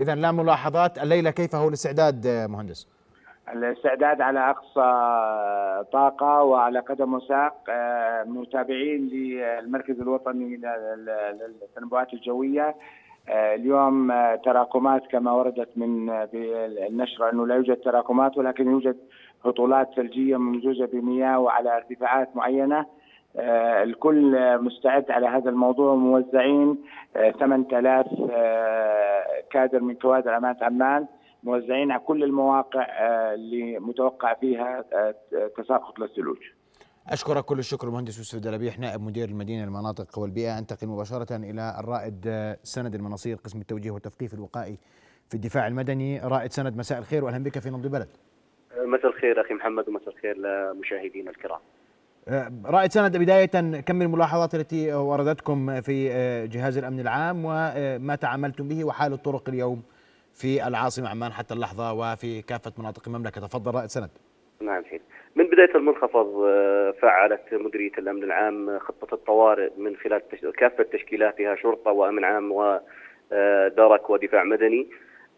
اذا 0.01 0.15
لا 0.15 0.33
ملاحظات 0.33 0.99
الليلة 0.99 1.31
كيف 1.31 1.55
هو 1.55 1.69
الاستعداد 1.69 2.27
مهندس؟ 2.27 2.89
الاستعداد 3.49 4.21
على 4.21 4.51
أقصى 4.51 4.81
طاقة 5.93 6.43
وعلى 6.43 6.79
قدم 6.79 7.15
وساق 7.15 7.55
آه، 7.69 8.25
متابعين 8.25 9.09
للمركز 9.09 10.01
الوطني 10.01 10.57
للتنبؤات 10.57 12.15
الجوية. 12.15 12.75
آه، 13.29 13.55
اليوم 13.55 14.11
آه، 14.11 14.37
تراكمات 14.37 15.07
كما 15.07 15.33
وردت 15.33 15.69
من 15.77 16.11
النشره 16.89 17.33
أنه 17.33 17.47
لا 17.47 17.55
يوجد 17.55 17.77
تراكمات 17.77 18.39
ولكن 18.39 18.71
يوجد 18.71 18.97
هطولات 19.45 19.95
ثلجية 19.97 20.37
ممزوجه 20.37 20.89
بمياه 20.93 21.39
وعلى 21.39 21.77
ارتفاعات 21.77 22.37
معينة. 22.37 22.87
الكل 23.83 24.59
مستعد 24.59 25.11
على 25.11 25.27
هذا 25.27 25.51
الموضوع. 25.51 25.95
موزعين 25.95 26.79
8000 27.41 28.07
كادر 29.51 29.81
من 29.81 29.95
كوادر 29.95 30.37
امانه 30.37 30.57
عمان. 30.63 31.07
موزعين 31.43 31.91
على 31.91 32.01
كل 32.01 32.25
المواقع 32.25 32.83
آه، 32.83 33.35
اللي 33.35 33.79
متوقع 33.79 34.35
فيها 34.35 34.85
آه، 34.93 35.15
تساقط 35.57 35.99
للثلوج. 35.99 36.39
أشكرك 37.09 37.45
كل 37.45 37.59
الشكر 37.59 37.91
مهندس 37.91 38.19
يوسف 38.19 38.39
دلبيح 38.39 38.79
نائب 38.79 39.01
مدير 39.01 39.29
المدينة 39.29 39.65
المناطق 39.65 40.19
والبيئة. 40.19 40.59
أنتقل 40.59 40.87
مباشرة 40.87 41.37
إلى 41.37 41.77
الرائد 41.81 42.25
آه، 42.27 42.59
سند 42.63 42.95
المناصير 42.95 43.37
قسم 43.37 43.61
التوجيه 43.61 43.91
والتثقيف 43.91 44.35
الوقائي 44.35 44.79
في 45.29 45.35
الدفاع 45.35 45.67
المدني. 45.67 46.21
رائد 46.21 46.53
سند 46.53 46.77
مساء 46.77 46.99
الخير 46.99 47.25
وأهلا 47.25 47.45
بك 47.45 47.59
في 47.59 47.71
نبض 47.71 47.87
بلد 47.87 48.09
مساء 48.85 49.07
الخير 49.07 49.41
أخي 49.41 49.55
محمد 49.55 49.89
ومساء 49.89 50.09
الخير 50.09 50.37
لمشاهدينا 50.39 51.31
الكرام. 51.31 51.61
رائد 52.65 52.93
سند 52.93 53.17
بداية 53.17 53.81
كم 53.81 53.97
من 53.97 54.03
الملاحظات 54.03 54.55
التي 54.55 54.93
وردتكم 54.93 55.81
في 55.81 56.09
جهاز 56.47 56.79
الأمن 56.79 57.01
العام 57.01 57.43
وما 57.45 58.15
تعاملتم 58.15 58.69
به 58.69 58.85
وحال 58.85 59.13
الطرق 59.13 59.49
اليوم. 59.49 59.83
في 60.35 60.67
العاصمة 60.67 61.09
عمان 61.09 61.33
حتى 61.33 61.55
اللحظة 61.55 61.93
وفي 61.93 62.43
كافة 62.43 62.73
مناطق 62.79 63.03
المملكة. 63.09 63.41
تفضل 63.41 63.75
رائد 63.75 63.89
سند. 63.89 64.11
نعم 64.61 64.85
حين. 64.85 65.01
من 65.37 65.45
بداية 65.45 65.75
المنخفض 65.75 66.43
آه، 66.45 66.91
فعلت 67.03 67.41
مديرية 67.53 67.93
الأمن 67.99 68.23
العام 68.23 68.79
خطة 68.79 69.15
الطوارئ 69.15 69.71
من 69.77 69.97
خلال 69.97 70.23
كافة 70.59 70.85
تشكيلاتها 70.93 71.57
شرطة 71.57 71.91
وأمن 71.91 72.25
عام 72.25 72.53
ودرك 72.53 72.81
آه، 74.03 74.11
ودفاع 74.11 74.45
مدني 74.45 74.87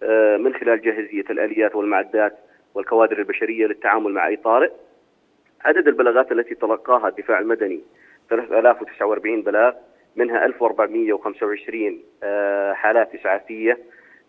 آه، 0.02 0.37
من 0.37 0.54
خلال 0.54 0.82
جاهزية 0.82 1.25
الآليات 1.30 1.75
والمعدات 1.75 2.38
والكوادر 2.75 3.18
البشرية 3.18 3.66
للتعامل 3.66 4.12
مع 4.12 4.26
أي 4.26 4.37
طارئ. 4.37 4.70
عدد 5.64 5.88
البلاغات 5.88 6.32
التي 6.32 6.54
تلقاها 6.54 7.08
الدفاع 7.08 7.38
المدني 7.38 7.80
3049 8.30 9.42
بلاغ 9.42 9.72
منها 10.16 10.44
1425 10.44 12.02
حالات 12.75 13.14
إسعافية 13.14 13.78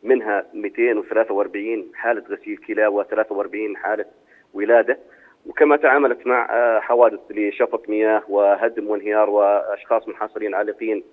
منها 0.04 0.46
243 0.54 1.92
حالة 1.96 2.24
غسيل 2.30 2.58
كلى 2.58 2.92
و43 2.92 3.78
حالة 3.78 4.06
ولادة 4.54 5.00
وكما 5.46 5.76
تعاملت 5.76 6.28
مع 6.28 6.48
آه، 6.52 6.80
حوادث 6.80 7.20
لشفط 7.30 7.90
مياه 7.90 8.24
وهدم 8.30 8.88
وانهيار 8.88 9.30
وأشخاص 9.30 10.08
منحصرين 10.08 10.56
عالقين 10.56 11.04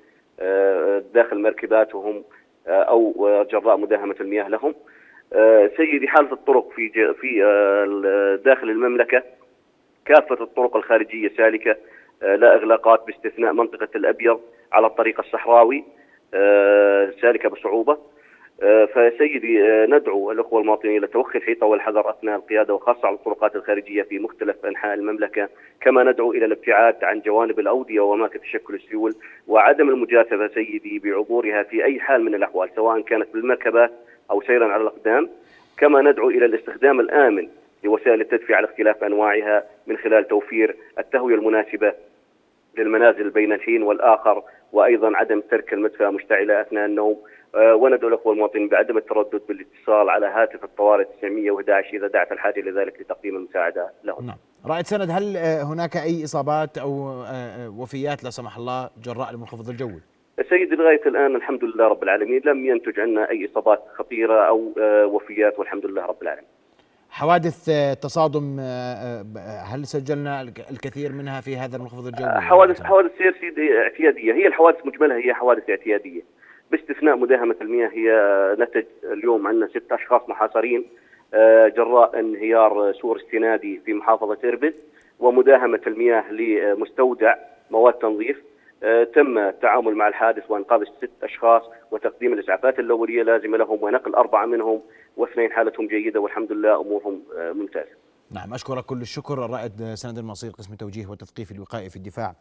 آه، 0.41 1.03
داخل 1.15 1.43
مركباتهم 1.43 2.25
آه، 2.69 2.83
أو 2.83 3.29
جراء 3.51 3.77
مداهمة 3.77 4.15
المياه 4.21 4.49
لهم. 4.49 4.75
سيدي 5.77 6.09
حالة 6.09 6.33
الطرق 6.33 6.71
في 6.71 7.15
في 7.21 7.41
داخل 8.45 8.71
المملكة 8.71 9.23
كافة 10.05 10.45
الطرق 10.45 10.77
الخارجية 10.77 11.29
سالكة 11.37 11.77
لا 12.23 12.55
إغلاقات 12.55 13.07
باستثناء 13.07 13.53
منطقة 13.53 13.89
الأبيض 13.95 14.41
على 14.73 14.87
الطريق 14.87 15.21
الصحراوي 15.21 15.85
سالكة 17.21 17.49
بصعوبة. 17.49 17.99
آه، 18.62 18.85
فسيدي 18.85 19.62
آه، 19.62 19.87
ندعو 19.87 20.33
الأخوة 20.33 20.61
المواطنين 20.61 20.97
إلى 20.97 21.07
توخي 21.07 21.38
الحيطة 21.38 21.67
والحذر 21.67 22.11
أثناء 22.11 22.37
القيادة 22.37 22.75
وخاصة 22.75 23.07
على 23.07 23.17
الطرقات 23.17 23.57
الخارجية 23.57 24.02
في 24.02 24.19
مختلف 24.19 24.67
أنحاء 24.67 24.95
المملكة، 24.95 25.49
كما 25.81 26.05
ندعو 26.05 26.33
إلى 26.33 26.45
الابتعاد 26.45 27.05
عن 27.05 27.21
جوانب 27.21 27.59
الأودية 27.59 28.00
وأماكن 28.00 28.40
تشكل 28.40 28.75
السيول 28.75 29.14
وعدم 29.49 29.88
المجاثفه 29.88 30.49
سيدي 30.49 30.99
بعبورها 30.99 31.62
في 31.62 31.85
أي 31.85 32.00
حال 32.00 32.25
من 32.25 32.35
الأحوال 32.35 32.71
سواء 32.76 33.00
كانت 33.00 33.26
بالمركبات 33.33 33.90
أو 34.31 34.43
سيرا 34.43 34.73
على 34.73 34.83
الأقدام، 34.83 35.31
كما 35.79 36.02
ندعو 36.02 36.31
إلى 36.31 36.45
الاستخدام 36.45 37.00
الآمن 37.00 37.49
لوسائل 37.85 38.21
التدفئة 38.21 38.55
على 38.55 38.67
اختلاف 38.67 39.05
أنواعها 39.05 39.64
من 39.87 39.97
خلال 39.97 40.29
توفير 40.29 40.76
التهوية 40.99 41.35
المناسبة 41.35 41.95
للمنازل 42.79 43.31
بين 43.31 43.52
الحين 43.52 43.83
والآخر 43.83 44.43
وأيضا 44.73 45.17
عدم 45.17 45.40
ترك 45.40 45.73
المدفأة 45.73 46.11
مشتعلة 46.11 46.61
أثناء 46.61 46.87
النوم. 46.87 47.17
وندعو 47.54 48.09
الأخوة 48.09 48.33
المواطنين 48.33 48.69
بعدم 48.69 48.97
التردد 48.99 49.40
بالاتصال 49.49 50.11
على 50.11 50.26
هاتف 50.26 50.64
الطوارئ 50.64 51.04
911 51.04 51.97
إذا 51.97 52.07
دعت 52.07 52.33
الحاجة 52.33 52.61
لذلك 52.61 53.00
لتقديم 53.00 53.37
المساعدة 53.37 53.90
لهم. 54.04 54.26
نعم. 54.26 54.37
رائد 54.66 54.87
سند 54.87 55.11
هل 55.11 55.37
آه، 55.37 55.62
هناك 55.62 55.97
أي 55.97 56.25
إصابات 56.25 56.78
أو 56.78 57.23
آه، 57.26 57.69
وفيات 57.69 58.25
لا 58.25 58.30
سمح 58.30 58.57
الله 58.57 58.90
جراء 59.04 59.30
المنخفض 59.30 59.69
الجوي؟ 59.69 60.00
سيدي 60.49 60.76
لغاية 60.76 61.02
الآن 61.07 61.37
الحمد 61.37 61.64
لله 61.64 61.88
رب 61.88 62.02
العالمين 62.02 62.42
لم 62.45 62.66
ينتج 62.66 63.00
عنا 63.00 63.30
أي 63.30 63.50
إصابات 63.52 63.83
خطيرة 63.95 64.49
أو 64.49 64.73
وفيات 65.04 65.59
والحمد 65.59 65.87
لله 65.87 66.07
رب 66.07 66.23
العالمين. 66.23 66.49
حوادث 67.11 67.71
تصادم 68.02 68.61
هل 69.73 69.87
سجلنا 69.87 70.42
الكثير 70.42 71.12
منها 71.12 71.40
في 71.40 71.57
هذا 71.57 71.76
المنخفض 71.76 72.07
الجوي؟ 72.07 72.40
حوادث 72.40 72.83
حوادث 72.83 73.11
سير 73.19 73.37
سيدي 73.40 73.78
اعتيادية 73.78 74.33
هي 74.33 74.47
الحوادث 74.47 74.87
مجملها 74.87 75.16
هي 75.16 75.35
حوادث 75.35 75.71
اعتيادية. 75.71 76.23
باستثناء 76.71 77.17
مداهمة 77.17 77.57
المياه 77.61 77.89
هي 77.89 78.11
نتج 78.59 78.85
اليوم 79.05 79.47
عندنا 79.47 79.67
ست 79.67 79.93
أشخاص 79.93 80.29
محاصرين 80.29 80.85
آه، 81.35 81.69
جراء 81.69 82.19
انهيار 82.19 82.93
سور 82.93 83.17
استنادي 83.17 83.81
في 83.85 83.95
محافظة 83.95 84.39
إربد 84.45 84.75
ومداهمة 85.19 85.81
المياه 85.87 86.33
لمستودع 86.33 87.35
مواد 87.71 87.95
تنظيف 87.95 88.43
آه، 88.83 89.05
تم 89.05 89.39
التعامل 89.39 89.95
مع 89.95 90.09
الحادث 90.09 90.50
وإنقاذ 90.50 90.85
ست 90.85 91.11
أشخاص 91.23 91.62
وتقديم 91.91 92.33
الإسعافات 92.33 92.79
الأولية 92.79 93.23
لازمة 93.23 93.59
لهم 93.59 93.83
ونقل 93.83 94.15
أربعة 94.15 94.47
منهم 94.47 94.81
واثنين 95.17 95.53
حالتهم 95.53 95.87
جيدة 95.87 96.21
والحمد 96.21 96.53
لله 96.53 96.81
أمورهم 96.81 97.23
آه، 97.39 97.53
ممتازة. 97.53 98.00
نعم 98.31 98.55
أشكرك 98.55 98.85
كل 98.85 99.00
الشكر 99.00 99.45
الرائد 99.45 99.95
سند 99.95 100.19
المصير 100.19 100.50
قسم 100.50 100.73
التوجيه 100.73 101.07
والتثقيف 101.07 101.53
الوقائي 101.53 101.91
في 101.91 101.97
الدفاع 101.97 102.35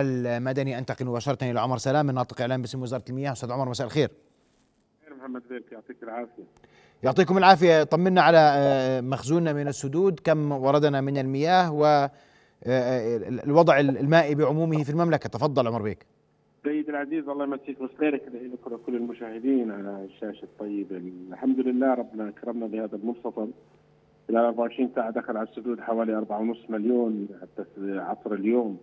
المدني. 0.00 0.78
أنتقل 0.78 1.06
مباشرة 1.06 1.50
إلى 1.50 1.60
عمر 1.60 1.78
سلام 1.78 2.06
من 2.06 2.14
ناطق 2.14 2.40
إعلام 2.40 2.60
باسم 2.60 2.82
وزارة 2.82 3.04
المياه. 3.10 3.32
أستاذ 3.32 3.52
عمر 3.52 3.68
مساء 3.68 3.86
الخير. 3.86 4.10
محمد 5.18 5.42
زيك 5.50 5.72
يعطيك 5.72 6.02
العافية. 6.02 6.42
يعطيكم 7.02 7.38
العافية. 7.38 7.82
طمنا 7.82 8.22
على 8.22 8.38
آه، 8.38 9.00
مخزوننا 9.00 9.52
من 9.52 9.68
السدود. 9.68 10.20
كم 10.24 10.52
وردنا 10.52 11.00
من 11.00 11.18
المياه 11.18 11.72
والوضع 11.72 13.76
آه، 13.76 13.80
المائي 13.80 14.34
بعمومه 14.34 14.84
في 14.84 14.90
المملكة. 14.90 15.28
تفضل 15.28 15.66
عمر 15.66 15.82
بيك. 15.82 16.06
سيد 16.64 16.88
العزيز 16.88 17.28
الله 17.28 17.44
يمسيك 17.44 17.78
بالخير 17.78 18.14
لك 18.14 18.66
ولكل 18.66 18.96
المشاهدين 18.96 19.70
على 19.70 20.04
الشاشة 20.04 20.44
الطيبه 20.44 20.96
الحمد 21.30 21.60
لله 21.60 21.94
ربنا 21.94 22.28
اكرمنا 22.28 22.66
بهذا 22.66 22.96
المنخفض 22.96 23.50
خلال 24.28 24.44
24 24.44 24.90
ساعة 24.94 25.10
دخل 25.10 25.36
على 25.36 25.48
السدود 25.48 25.80
حوالي 25.80 26.16
4.5 26.16 26.70
مليون 26.70 27.28
حتى 27.42 27.64
عصر 27.78 28.32
اليوم. 28.32 28.78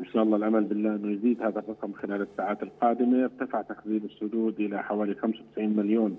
إن 0.00 0.04
شاء 0.04 0.22
الله 0.22 0.36
الامل 0.36 0.64
بالله 0.64 0.94
إنه 0.96 1.12
يزيد. 1.12 1.42
هذا 1.42 1.58
الرقم 1.58 1.92
خلال 1.92 2.22
الساعات 2.22 2.62
القادمة. 2.62 3.24
ارتفع 3.24 3.62
تخزين 3.62 4.00
السدود 4.04 4.60
إلى 4.60 4.82
حوالي 4.82 5.14
95 5.14 5.76
مليون 5.76 6.16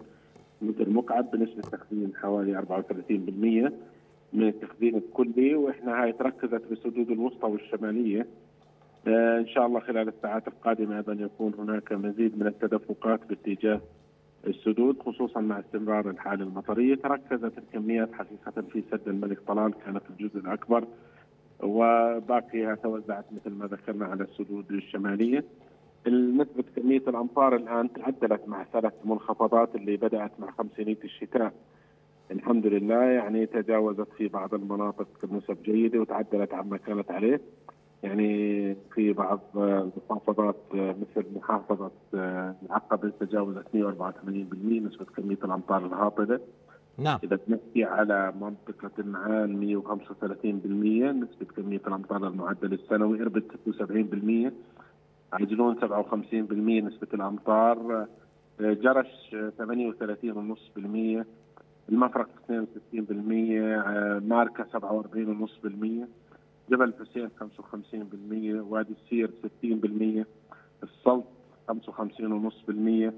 متر 0.62 0.90
مكعب 0.90 1.32
بنسبة 1.32 1.62
تخزين 1.62 2.12
حوالي 2.22 2.58
34% 2.58 3.72
من 4.34 4.48
التخزين 4.48 4.96
الكلي 4.96 5.56
وإحنا 5.56 6.04
هاي 6.04 6.12
تركزت 6.12 6.62
بالسدود 6.70 7.10
الوسطى 7.12 7.48
والشماليه 7.48 8.28
آه 9.08 9.40
إن 9.40 9.48
شاء 9.48 9.66
الله 9.66 9.80
خلال 9.80 10.08
الساعات 10.08 10.48
القادمة 10.48 10.98
أيضا 10.98 11.14
يكون 11.14 11.54
هناك 11.60 11.94
مزيد 11.94 12.40
من 12.40 12.48
التدفقات 12.48 13.20
باتجاه 13.30 13.82
السدود 14.48 15.00
خصوصا 15.00 15.40
مع 15.42 15.60
استمرار 15.60 16.10
الحالة 16.10 16.44
المطرية. 16.44 16.96
تركزت 16.96 17.58
الكميات 17.58 18.14
حقيقة 18.14 18.62
في 18.62 18.84
سد 18.92 19.08
الملك 19.08 19.40
طلال 19.48 19.74
كانت 19.86 20.02
الجزء 20.10 20.40
الأكبر. 20.40 20.84
وباقيها 21.64 22.76
توزعت 22.76 23.26
مثل 23.32 23.56
ما 23.56 23.66
ذكرنا 23.66 24.06
على 24.06 24.24
السدود 24.24 24.72
الشمالية. 24.72 25.44
نسبة 26.08 26.64
كمية 26.76 27.02
الأمطار 27.08 27.56
الآن 27.56 27.94
تعدلت 27.94 28.48
مع 28.48 28.64
ثلاث 28.64 28.94
منخفضات 29.06 29.76
اللي 29.76 29.98
بدأت 29.98 30.32
مع 30.40 30.52
خمسينية 30.52 30.98
الشتاء. 31.04 31.54
الحمد 32.32 32.68
لله 32.68 33.04
يعني 33.04 33.46
تجاوزت 33.46 34.08
في 34.18 34.28
بعض 34.28 34.54
المناطق 34.54 35.08
نسب 35.32 35.58
جيدة 35.64 36.00
وتعدلت 36.00 36.54
عما 36.54 36.78
كانت 36.78 37.12
عليه. 37.12 37.42
يعني 38.04 38.76
في 38.96 39.14
بعض 39.14 39.40
المحافظات 39.56 40.56
مثل 40.74 41.26
محافظة 41.36 41.92
العقبة 42.14 43.12
تجاوزت 43.20 43.66
184% 43.74 43.78
نسبة 44.82 45.06
كمية 45.18 45.38
الأمطار 45.44 45.86
الهاطلة 45.86 46.40
نعم. 46.98 47.20
إذا 47.24 47.40
بنحكي 47.48 47.84
على 47.84 48.34
منطقة 48.42 48.92
النعال 49.00 49.84
135% 49.84 50.46
نسبة 51.24 51.46
كمية 51.56 51.82
الأمطار 51.88 52.28
المعدل 52.28 52.74
السنوي 52.74 53.22
إربد 53.22 53.44
76% 54.52 54.54
عجلون 55.34 55.80
57% 55.80 55.84
نسبة 56.84 57.08
الأمطار. 57.14 58.08
جرش 58.60 59.36
38.5% 59.60 61.26
المفرق 61.90 62.30
62% 62.50 63.02
ماركة 64.24 64.66
47.5% 64.74 66.08
جبل 66.70 66.94
حسين 67.00 67.30
55% 67.40 68.72
وادي 68.72 68.94
السير 69.04 69.32
60% 70.24 70.26
السلط 70.84 71.24
55.5% 71.72 73.14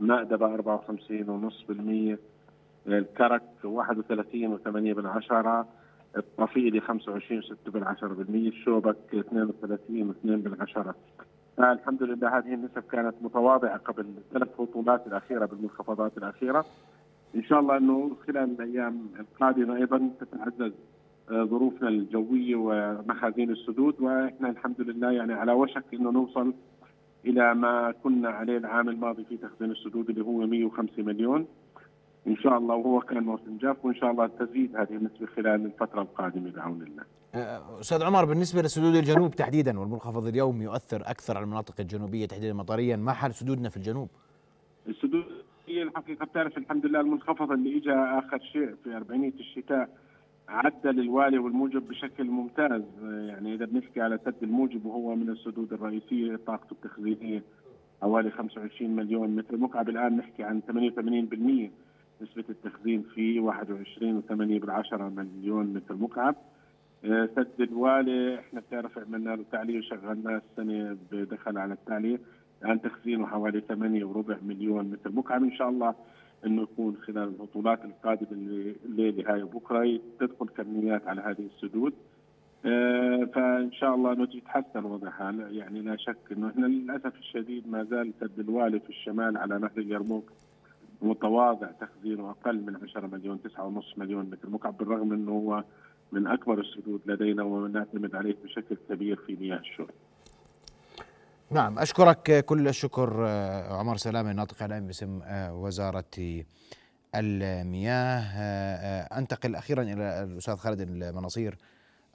مأدبة 0.00 0.56
54.5% 0.56 2.18
الكرك 2.86 3.42
31 3.64 4.58
و8 4.58 4.68
بالعشرة 4.68 5.66
الطفيلي 6.16 6.80
25 6.80 7.42
6 7.42 7.56
بالعشرة 7.66 8.08
بالمية 8.14 8.48
الشوبك 8.48 8.96
32 9.14 10.14
و2 10.14 10.26
بالعشرة. 10.26 10.94
الحمد 11.58 12.02
لله 12.02 12.38
هذه 12.38 12.54
النسب 12.54 12.82
كانت 12.92 13.14
متواضعة 13.22 13.76
قبل 13.76 14.06
الثلاث 14.18 14.60
هطولات 14.60 15.06
الأخيرة 15.06 15.46
بالمنخفضات 15.46 16.18
الأخيرة. 16.18 16.64
إن 17.36 17.42
شاء 17.42 17.60
الله 17.60 17.76
أنه 17.76 18.16
خلال 18.26 18.50
الأيام 18.60 19.06
القادمة 19.20 19.76
أيضا 19.76 20.10
تتعزز 20.20 20.72
ظروفنا 21.30 21.88
الجوية 21.88 22.56
ومخازين 22.56 23.50
السدود. 23.50 24.00
وإحنا 24.00 24.50
الحمد 24.50 24.80
لله 24.80 25.10
يعني 25.10 25.32
على 25.32 25.52
وشك 25.52 25.84
أنه 25.94 26.10
نوصل 26.10 26.54
إلى 27.24 27.54
ما 27.54 27.94
كنا 28.02 28.28
عليه 28.28 28.56
العام 28.56 28.88
الماضي 28.88 29.24
في 29.24 29.36
تخزين 29.36 29.70
السدود 29.70 30.10
اللي 30.10 30.24
هو 30.24 30.46
105 30.46 31.02
مليون. 31.02 31.46
إن 32.26 32.36
شاء 32.36 32.58
الله 32.58 32.74
وهو 32.74 33.00
كان 33.00 33.22
موسم 33.22 33.56
جاف 33.56 33.84
وإن 33.84 33.94
شاء 33.94 34.10
الله 34.10 34.26
تزيد 34.26 34.76
هذه 34.76 34.92
النسبة 34.92 35.26
خلال 35.26 35.66
الفترة 35.66 36.02
القادمة 36.02 36.50
بعون 36.50 36.82
الله. 36.82 37.02
أستاذ 37.80 38.02
عمر 38.02 38.24
بالنسبة 38.24 38.62
لسدود 38.62 38.94
الجنوب 38.94 39.30
تحديدا 39.34 39.80
والمنخفض 39.80 40.26
اليوم 40.26 40.62
يؤثر 40.62 41.00
أكثر 41.00 41.36
على 41.36 41.44
المناطق 41.44 41.74
الجنوبية 41.80 42.26
تحديدا 42.26 42.52
مطريا 42.54 42.96
ما 42.96 43.12
حال 43.12 43.34
سدودنا 43.34 43.68
في 43.68 43.76
الجنوب؟ 43.76 44.08
السدود 44.88 45.24
هي 45.66 45.82
الحقيقة 45.82 46.26
بتعرف 46.26 46.58
الحمد 46.58 46.86
لله 46.86 47.00
المنخفض 47.00 47.52
اللي 47.52 47.78
اجى 47.78 47.92
آخر 47.92 48.38
شيء 48.52 48.74
في 48.84 48.96
أربعينية 48.96 49.32
الشتاء 49.40 49.88
عدل 50.48 51.00
الوالي 51.00 51.38
والموجب 51.38 51.88
بشكل 51.88 52.24
ممتاز 52.24 52.82
يعني 53.02 53.54
إذا 53.54 53.64
بنحكي 53.64 54.00
على 54.00 54.18
سد 54.24 54.34
الموجب 54.42 54.86
وهو 54.86 55.14
من 55.14 55.30
السدود 55.30 55.72
الرئيسية 55.72 56.36
طاقته 56.46 56.72
التخزينية 56.72 57.42
حوالي 58.02 58.30
25 58.30 58.96
مليون 58.96 59.36
متر 59.36 59.56
مكعب 59.56 59.88
الآن 59.88 60.16
نحكي 60.16 60.42
عن 60.42 60.62
88% 61.70 61.70
نسبة 62.22 62.44
التخزين 62.48 63.02
فيه 63.14 63.40
21.8 63.40 64.32
بالعشرة 64.32 65.08
مليون 65.08 65.66
متر 65.66 65.94
مكعب. 65.94 66.34
سد 67.04 67.60
الوالي 67.60 68.38
إحنا 68.38 68.60
بتعرف 68.60 68.98
عملنا 68.98 69.36
له 69.36 69.44
تعلية 69.52 69.78
وشغلناه 69.78 70.42
السنة 70.50 70.96
بدخل 71.12 71.58
على 71.58 71.74
التعلية 71.74 72.18
الآن 72.64 72.80
تخزينه 72.82 73.26
حوالي 73.26 73.60
8 73.60 74.04
وربع 74.04 74.36
مليون 74.42 74.84
متر 74.84 75.12
مكعب. 75.12 75.42
إن 75.42 75.52
شاء 75.52 75.68
الله 75.68 75.94
إنه 76.46 76.62
يكون 76.62 76.96
خلال 76.96 77.18
البطولات 77.28 77.84
القادمة 77.84 78.28
اللي 78.32 78.76
الليلة 78.84 79.32
هاي 79.34 79.42
وبكرة 79.42 80.00
تدخل 80.20 80.48
كميات 80.48 81.08
على 81.08 81.20
هذه 81.20 81.46
السدود. 81.54 81.92
آه 82.66 83.24
فإن 83.34 83.72
شاء 83.72 83.94
الله 83.94 84.12
انه 84.12 84.28
يتحسن 84.34 84.84
وضعها 84.84 85.30
يعني 85.50 85.80
لا 85.80 85.96
شك 85.96 86.16
إنه 86.32 86.48
إحنا 86.48 86.66
للأسف 86.66 87.18
الشديد 87.18 87.68
ما 87.70 87.84
زال 87.84 88.12
سد 88.20 88.40
الوالي 88.40 88.80
في 88.80 88.88
الشمال 88.90 89.36
على 89.36 89.58
نهر 89.58 89.70
اليرموك 89.78 90.32
متواضع 91.02 91.68
تخزينه 91.80 92.30
أقل 92.30 92.60
من 92.60 92.76
10 92.82 93.06
مليون 93.06 93.38
9.5 93.38 93.98
مليون 93.98 94.30
متر 94.30 94.50
مكعب 94.50 94.76
بالرغم 94.76 95.12
إنه 95.12 95.32
هو 95.32 95.64
من 96.12 96.26
أكبر 96.26 96.60
السدود 96.60 97.00
لدينا 97.06 97.42
ونعتمد 97.42 98.14
عليه 98.14 98.36
بشكل 98.44 98.76
كبير 98.88 99.16
في 99.16 99.36
مياه 99.36 99.58
الشرب. 99.58 99.90
نعم 101.50 101.78
أشكرك 101.78 102.44
كل 102.44 102.68
الشكر 102.68 103.24
عمر 103.70 103.96
سلامة 103.96 104.30
الناطق 104.30 104.62
الان 104.62 104.86
باسم 104.86 105.20
وزارة 105.50 106.44
المياه 107.14 108.22
أنتقل 109.18 109.54
أخيرا 109.54 109.82
إلى 109.82 110.22
الأستاذ 110.22 110.56
خالد 110.56 110.80
المناصير 110.80 111.54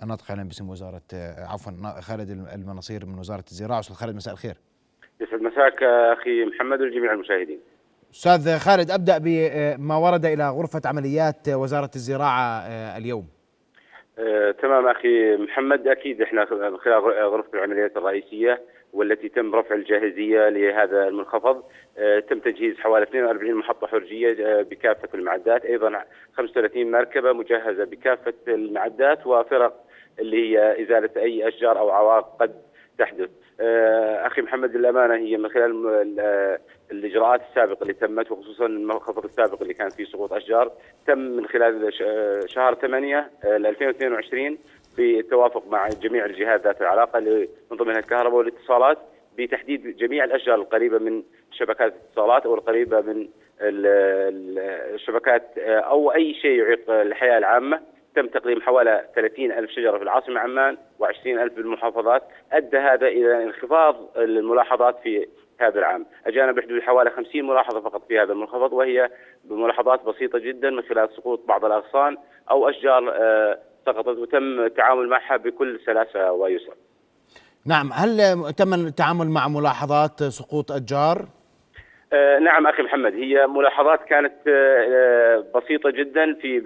الناطق 0.03 0.31
الان 0.31 0.47
باسم 0.47 0.69
وزارة 0.69 1.01
عفوا 1.37 2.01
خالد 2.01 2.29
المناصير 2.29 3.05
من 3.05 3.19
وزارة 3.19 3.45
الزراعة 3.51 3.79
أستاذ 3.79 3.95
خالد 3.95 4.15
مساء 4.15 4.33
الخير. 4.33 4.57
يسعد 5.21 5.41
مساك 5.41 5.83
أخي 5.83 6.45
محمد 6.45 6.81
والجميع 6.81 7.13
المشاهدين. 7.13 7.59
أستاذ 8.17 8.57
خالد 8.57 8.91
أبدأ 8.91 9.17
بما 9.17 9.97
ورد 9.97 10.25
إلى 10.25 10.49
غرفة 10.49 10.81
عمليات 10.85 11.49
وزارة 11.49 11.89
الزراعة 11.95 12.61
اليوم. 12.97 13.27
آه، 14.19 14.51
تمام 14.51 14.87
أخي 14.87 15.35
محمد 15.35 15.87
أكيد 15.87 16.21
إحنا 16.21 16.47
من 16.51 16.77
خلال 16.77 16.99
غرفة 17.29 17.49
العمليات 17.53 17.97
الرئيسية 17.97 18.61
والتي 18.93 19.29
تم 19.29 19.55
رفع 19.55 19.75
الجاهزية 19.75 20.49
لهذا 20.49 21.07
المنخفض 21.07 21.63
آه، 21.97 22.19
تم 22.19 22.39
تجهيز 22.39 22.77
حوالي 22.77 23.03
42 23.03 23.55
محطة 23.55 23.87
حرجية 23.87 24.45
آه، 24.45 24.61
بكافة 24.61 25.09
المعدات 25.13 25.65
أيضا 25.65 26.03
35 26.37 26.91
مركبة 26.91 27.33
مجهزة 27.33 27.83
بكافة 27.83 28.33
المعدات 28.47 29.27
وفرق 29.27 29.83
اللي 30.19 30.37
هي 30.37 30.83
إزالة 30.83 31.09
أي 31.17 31.47
أشجار 31.47 31.79
أو 31.79 31.89
عوائق 31.89 32.25
قد 32.39 32.61
تحدث. 32.97 33.29
أخي 34.25 34.41
محمد 34.41 34.75
للامانه 34.75 35.15
هي 35.15 35.37
من 35.37 35.49
خلال 35.49 36.19
الإجراءات 36.91 37.41
السابقة 37.49 37.81
اللي 37.81 37.93
تمت 37.93 38.31
وخصوصا 38.31 38.65
المنخفض 38.65 39.25
السابق 39.25 39.61
اللي 39.61 39.73
كان 39.73 39.89
فيه 39.89 40.05
سقوط 40.05 40.33
أشجار 40.33 40.71
تم 41.07 41.17
من 41.19 41.47
خلال 41.47 41.93
شهر 42.49 42.73
8 42.75 43.29
2022 43.45 44.57
بالتوافق 44.97 45.67
مع 45.67 45.87
جميع 45.87 46.25
الجهات 46.25 46.61
ذات 46.61 46.81
العلاقة 46.81 47.19
من 47.71 47.77
ضمنها 47.77 47.99
الكهرباء 47.99 48.37
والاتصالات 48.37 48.97
بتحديد 49.37 49.97
جميع 49.97 50.23
الأشجار 50.23 50.55
القريبة 50.55 50.97
من 50.97 51.23
شبكات 51.51 51.93
الاتصالات 51.93 52.45
أو 52.45 52.55
القريبة 52.55 53.01
من 53.01 53.27
الشبكات 53.61 55.57
أو 55.57 56.11
أي 56.11 56.33
شيء 56.33 56.59
يعيق 56.59 56.89
الحياة 56.89 57.37
العامة. 57.37 57.81
تم 58.17 58.27
تقديم 58.27 58.61
حوالي 58.61 59.05
30 59.15 59.51
ألف 59.51 59.71
شجرة 59.71 59.97
في 59.97 60.03
العاصمة 60.03 60.39
عمان 60.39 60.77
و20 60.99 61.27
ألف 61.27 61.53
بالمحافظات. 61.53 62.23
أدى 62.51 62.77
هذا 62.77 63.07
إلى 63.07 63.43
انخفاض 63.43 63.95
الملاحظات 64.17 64.99
في 65.03 65.27
هذا 65.59 65.79
العام. 65.79 66.05
أجانا 66.27 66.51
بحدود 66.51 66.81
حوالي 66.81 67.09
50 67.09 67.47
ملاحظة 67.47 67.81
فقط 67.81 68.07
في 68.07 68.19
هذا 68.19 68.31
المنخفض 68.31 68.73
وهي 68.73 69.09
بملاحظات 69.43 70.03
بسيطة 70.03 70.39
جدا 70.39 70.69
من 70.69 70.81
خلال 70.81 71.09
سقوط 71.17 71.47
بعض 71.47 71.65
الأغصان 71.65 72.17
أو 72.51 72.69
أشجار 72.69 73.01
سقطت 73.85 74.17
وتم 74.17 74.59
التعامل 74.59 75.09
معها 75.09 75.37
بكل 75.37 75.79
سلاسة 75.85 76.31
ويسر. 76.31 76.73
نعم 77.65 77.89
هل 77.93 78.17
تم 78.57 78.73
التعامل 78.73 79.27
مع 79.29 79.47
ملاحظات 79.47 80.23
سقوط 80.23 80.71
أشجار؟ 80.71 81.25
آه 82.13 82.39
نعم 82.39 82.67
أخي 82.67 82.83
محمد 82.83 83.13
هي 83.13 83.47
ملاحظات 83.47 84.03
كانت 84.03 84.33
آه 84.47 85.43
بسيطة 85.55 85.89
جدا 85.89 86.33
في 86.33 86.59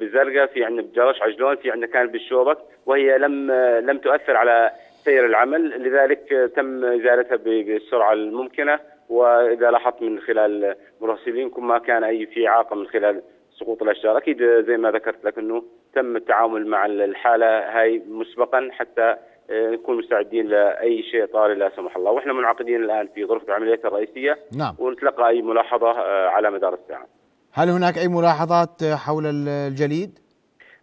بزرقاء 0.00 0.46
في 0.46 0.64
عندنا 0.64 0.82
بجرش 0.82 1.22
عجلون 1.22 1.56
في 1.56 1.70
عندنا 1.70 1.86
كانت 1.86 2.10
بالشوبك 2.10 2.58
وهي 2.86 3.18
لم 3.18 3.50
آه 3.50 3.80
لم 3.80 3.98
تؤثر 3.98 4.36
على 4.36 4.70
سير 5.04 5.26
العمل 5.26 5.82
لذلك 5.82 6.52
تم 6.56 6.84
إزالتها 6.84 7.36
بالسرعه 7.36 8.12
الممكنة 8.12 8.78
وإذا 9.08 9.70
لاحظت 9.70 10.02
من 10.02 10.20
خلال 10.20 10.76
مراسلينكم 11.00 11.68
ما 11.68 11.78
كان 11.78 12.04
أي 12.04 12.26
في 12.26 12.48
إعاقة 12.48 12.76
من 12.76 12.86
خلال 12.86 13.22
سقوط 13.60 13.82
الأشجار. 13.82 14.18
أكيد 14.18 14.42
زي 14.66 14.76
ما 14.76 14.90
ذكرت 14.90 15.24
لك 15.24 15.38
إنه 15.38 15.64
تم 15.94 16.16
التعامل 16.16 16.66
مع 16.66 16.86
الحالة 16.86 17.46
هاي 17.46 18.02
مسبقا 18.08 18.68
حتى 18.72 19.02
آه، 19.02 19.18
نكون 19.50 19.98
مستعدين 19.98 20.46
لأي 20.46 21.02
شيء 21.02 21.26
طارئ 21.26 21.54
لا 21.54 21.70
سمح 21.76 21.96
الله. 21.96 22.10
وإحنا 22.10 22.32
منعقدين 22.32 22.84
الآن 22.84 23.08
في 23.14 23.24
غرفة 23.24 23.46
العمليات 23.48 23.84
الرئيسية. 23.84 24.38
نعم. 24.58 24.74
ونتلقى 24.78 25.28
أي 25.28 25.42
ملاحظة 25.42 25.90
آه، 25.90 26.28
على 26.28 26.50
مدار 26.50 26.74
الساعة. 26.74 27.06
هل 27.52 27.68
هناك 27.68 27.98
أي 27.98 28.08
ملاحظات 28.08 28.84
حول 28.84 29.26
الجليد؟ 29.26 30.18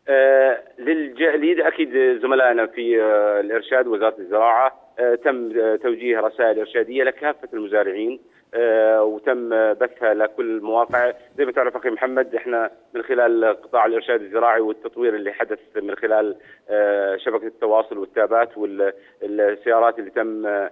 آه، 0.08 0.64
للجليد 0.80 1.60
أكيد 1.60 1.90
زملائنا 2.22 2.66
في 2.66 3.02
آه، 3.02 3.40
الإرشاد 3.40 3.88
وزارة 3.88 4.16
الزراعة 4.20 4.72
آه، 5.00 5.16
تم 5.16 5.60
آه، 5.60 5.76
توجيه 5.76 6.20
رسائل 6.20 6.60
إرشادية 6.60 7.04
لكافة 7.04 7.48
المزارعين. 7.54 8.12
آه، 8.14 8.41
وتم 9.02 9.54
آه، 9.54 9.74
بثها 9.74 10.14
لكل 10.14 10.58
المواقع. 10.58 11.14
زي 11.38 11.46
ما 11.46 11.52
تعرف 11.52 11.76
أخي 11.76 11.90
محمد 11.90 12.36
إحنا 12.36 12.72
من 12.94 13.04
خلال 13.04 13.46
قطاع 13.62 13.86
الإرشاد 13.86 14.22
الزراعي 14.22 14.62
والتطوير 14.62 15.16
اللي 15.16 15.32
حدث 15.32 15.60
من 15.76 15.96
خلال 15.96 16.36
آه، 16.70 17.18
شبكة 17.18 17.48
التواصل 17.48 17.98
والتابات 17.98 18.58
والسيارات 18.58 20.00
اللي 20.00 20.10
تم 20.10 20.46
آه، 20.46 20.72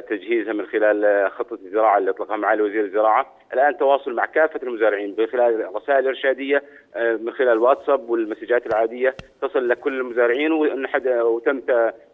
تجهيزها 0.00 0.52
من 0.52 0.66
خلال 0.66 1.04
آه، 1.04 1.28
خطة 1.28 1.54
الزراعة 1.54 1.98
اللي 1.98 2.10
أطلقها 2.10 2.36
معالي 2.36 2.62
وزير 2.62 2.84
الزراعة، 2.84 3.32
الآن 3.52 3.76
تواصل 3.76 4.14
مع 4.14 4.26
كافة 4.26 4.60
المزارعين 4.62 5.14
من 5.18 5.26
خلال 5.26 5.76
رسائل 5.76 6.06
إرشادية 6.06 6.62
آه، 6.94 7.16
من 7.16 7.32
خلال 7.32 7.48
الواتساب 7.48 8.10
والمسجات 8.10 8.66
العادية. 8.66 9.14
تصل 9.42 9.68
لكل 9.68 10.00
المزارعين 10.00 10.52
وتم 11.06 11.60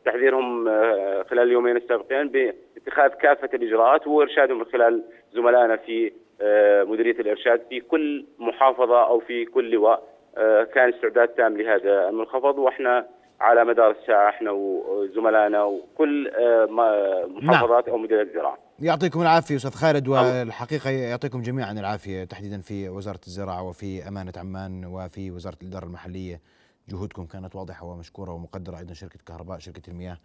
تحذيرهم 0.05 0.69
آه، 0.69 1.23
خلال 1.23 1.43
اليومين 1.47 1.77
السابقين 1.77 2.29
باتخاذ 2.29 3.11
كافة 3.11 3.49
الإجراءات 3.55 4.07
وإرشادهم 4.07 4.59
من 4.59 4.65
خلال 4.65 5.03
زملائنا 5.33 5.77
في 5.77 6.13
آه، 6.41 6.85
مديرية 6.85 7.21
الإرشاد 7.21 7.61
في 7.71 7.81
كل 7.81 8.25
محافظة 8.39 9.07
أو 9.07 9.21
في 9.21 9.45
كل 9.45 9.71
لواء 9.71 10.03
آه، 10.37 10.65
كان 10.65 10.89
استعداد 10.89 11.29
تام 11.29 11.57
لهذا 11.57 12.09
المنخفض. 12.09 12.59
وإحنا 12.59 13.07
على 13.43 13.65
مدار 13.65 13.91
الساعة 13.91 14.29
إحنا 14.31 14.51
وزملائنا 14.51 15.65
وكل 15.65 16.29
آه، 16.29 16.67
ما- 16.71 17.27
محافظات 17.27 17.89
أو 17.89 17.99
مديريات 17.99 18.27
الزراعه. 18.27 18.59
يعطيكم 18.79 19.23
العافية 19.23 19.57
أستاذ 19.57 19.71
خالد 19.71 20.09
والحقيقة 20.09 20.91
يعطيكم 20.91 21.43
جميعا 21.43 21.73
العافية 21.73 22.25
تحديدا 22.25 22.61
في 22.61 22.89
وزارة 22.89 23.21
الزراعة 23.27 23.63
وفي 23.63 24.09
أمانة 24.09 24.33
عمان 24.37 24.85
وفي 24.85 25.31
وزارة 25.31 25.57
الإدارة 25.63 25.85
المحلية. 25.85 26.41
جهودكم 26.89 27.27
كانت 27.27 27.57
واضحة 27.57 27.87
ومشكورة 27.87 28.33
ومقدرة 28.33 28.79
أيضا 28.79 28.95
شركة 28.95 29.19
كهرباء 29.27 29.59
شركة 29.59 29.91
المياه. 29.91 30.17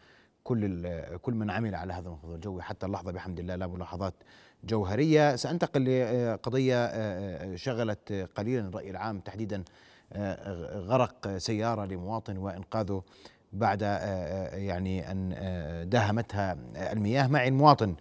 كل 0.44 0.90
كل 1.22 1.34
من 1.34 1.50
عمل 1.52 1.76
على 1.76 1.94
هذا 1.94 2.08
المنخفض 2.08 2.32
الجوي 2.34 2.62
حتى 2.62 2.86
اللحظة 2.86 3.12
بحمد 3.12 3.40
الله 3.40 3.56
لا 3.56 3.68
ملاحظات 3.68 4.14
جوهرية. 4.64 5.36
سأنتقل 5.36 5.86
لقضية 6.34 6.88
شغلت 7.56 8.30
قليلا 8.36 8.68
الرأي 8.70 8.90
العام 8.90 9.20
تحديدا 9.20 9.64
غرق 10.90 11.28
سيارة 11.38 11.86
لمواطن 11.86 12.38
وإنقاذه 12.38 13.02
بعد 13.54 13.82
يعني 14.54 15.12
أن 15.12 15.36
داهمتها 15.90 16.58
المياه. 16.92 17.28
معي 17.28 17.48
المواطن 17.48 17.96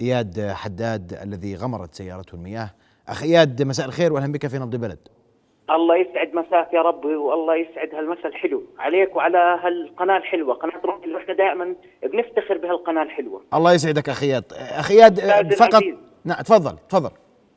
إياد 0.00 0.50
حداد 0.50 1.18
الذي 1.22 1.56
غمرت 1.56 1.94
سيارته 1.94 2.34
المياه. 2.34 2.70
أخ 3.08 3.22
إياد 3.22 3.62
مساء 3.62 3.86
الخير 3.86 4.12
وأهلا 4.12 4.32
بك 4.32 4.46
في 4.46 4.58
نبض 4.58 4.74
البلد. 4.74 4.98
الله 5.70 5.96
يسعد 5.96 6.34
مساك 6.34 6.72
يا 6.72 6.82
رب 6.82 7.04
والله 7.04 7.56
يسعد 7.56 7.94
هالمسا 7.94 8.28
الحلو. 8.28 8.62
عليك 8.78 9.16
وعلى 9.16 9.38
هالقناة 9.62 10.16
الحلوة 10.16 10.54
قناة 10.54 10.80
ربي 10.84 11.04
اللي 11.04 11.18
إحنا 11.18 11.34
دائما 11.34 11.74
بنفتخر 12.02 12.58
بهالقناة 12.58 13.02
الحلوة. 13.02 13.42
الله 13.54 13.72
يسعدك 13.72 14.08
أخ 14.08 14.22
إياد. 14.22 14.44
أخ 14.52 14.90
إياد 14.90 15.54
فقط. 15.54 15.82
نعم 16.24 16.40
تفضل 16.42 16.78
تفضل. 16.88 17.10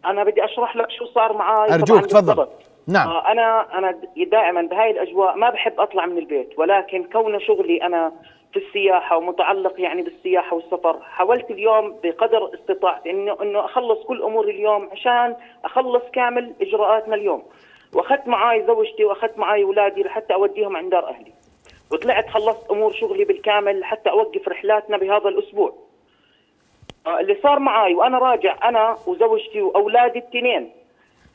أنا 0.06 0.24
بدي 0.24 0.46
أشرح 0.46 0.76
لك 0.76 0.88
شو 0.92 1.06
صار 1.06 1.34
معي 1.38 1.78
طبعاً 1.78 2.02
تفضل. 2.02 2.48
نعم. 2.88 3.08
آه 3.08 3.32
أنا 3.32 3.78
أنا 3.78 4.00
دائما 4.18 4.62
بهاي 4.62 4.92
الأجواء 4.92 5.38
ما 5.38 5.50
بحب 5.50 5.80
أطلع 5.80 6.06
من 6.06 6.18
البيت 6.18 6.60
ولكن 6.60 7.04
كون 7.04 7.40
شغلي 7.40 7.84
أنا 7.84 8.12
في 8.54 8.60
السياحة 8.68 9.18
ومتعلق 9.18 9.82
يعني 9.82 10.02
بالسياحة 10.02 10.56
والسفر 10.56 11.00
حاولت 11.02 11.52
اليوم 11.52 11.96
بقدر 12.04 12.54
استطاعتي 12.54 13.12
انه 13.12 13.38
إنه 13.42 13.66
أخلص 13.66 14.04
كل 14.04 14.24
أموري 14.24 14.52
اليوم 14.52 14.90
عشان 14.92 15.36
أخلص 15.66 16.04
كامل 16.14 16.54
إجراءاتنا 16.62 17.16
اليوم. 17.16 17.44
وأخذت 17.94 18.28
معي 18.28 18.66
زوجتي 18.68 19.06
وأخذت 19.06 19.38
معي 19.38 19.64
أولادي 19.64 20.04
لحتى 20.04 20.34
أوديهم 20.34 20.78
عند 20.78 20.92
دار 20.92 21.10
أهلي. 21.10 21.32
وطلعت 21.92 22.30
خلصت 22.30 22.72
أمور 22.72 22.94
شغلي 22.94 23.24
بالكامل 23.24 23.84
حتى 23.84 24.10
أوقف 24.10 24.48
رحلاتنا 24.48 24.98
بهذا 24.98 25.30
الأسبوع. 25.30 25.74
آه، 27.08 27.20
اللي 27.20 27.38
صار 27.44 27.60
معي 27.60 27.94
وأنا 27.94 28.18
راجع 28.18 28.70
أنا 28.70 28.98
وزوجتي 29.08 29.62
وأولادي 29.62 30.20
الاثنين 30.20 30.72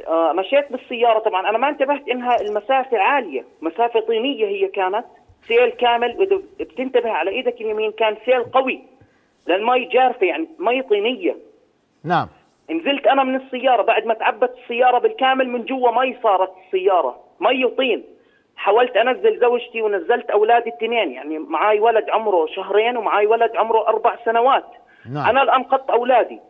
آه، 0.08 0.32
مشيت 0.32 0.72
بالسيارة 0.72 1.18
طبعا. 1.18 1.50
أنا 1.50 1.58
ما 1.58 1.68
انتبهت 1.68 2.08
إنها 2.08 2.40
المسافة 2.40 2.98
عالية. 2.98 3.44
مسافة 3.62 4.00
طينية 4.00 4.46
هي 4.46 4.68
كانت. 4.68 5.04
سيل 5.48 5.70
كامل 5.70 6.16
وإذا 6.18 6.42
بتنتبه 6.60 7.10
على 7.10 7.30
إيدك 7.30 7.60
اليمين 7.60 7.92
كان 7.92 8.16
سيل 8.24 8.42
قوي. 8.42 8.82
للمي 9.48 9.84
جارفة 9.84 10.26
يعني 10.26 10.48
مي 10.58 10.82
طينية. 10.82 11.36
نعم. 12.04 12.28
نزلت 12.70 13.06
أنا 13.06 13.24
من 13.24 13.36
السيارة. 13.36 13.82
بعد 13.82 14.06
ما 14.06 14.14
تعبت 14.14 14.54
السيارة 14.62 14.98
بالكامل 14.98 15.48
من 15.48 15.64
جوا 15.64 15.90
مي 15.90 16.16
صارت 16.22 16.50
السيارة. 16.66 17.20
مي 17.40 17.64
وطين. 17.64 18.04
حاولت 18.56 18.96
أنزل 18.96 19.40
زوجتي 19.40 19.82
ونزلت 19.82 20.30
أولادي 20.30 20.70
الاثنين. 20.70 21.12
يعني 21.12 21.38
معاي 21.38 21.80
ولد 21.80 22.10
عمره 22.10 22.46
شهرين 22.46 22.96
ومعاي 22.96 23.26
ولد 23.26 23.56
عمره 23.56 23.88
أربع 23.88 24.16
سنوات. 24.24 24.66
نعم. 25.12 25.28
أنا 25.28 25.40
اللي 25.40 25.56
انقذت 25.56 25.90
أولادي. 25.90 26.40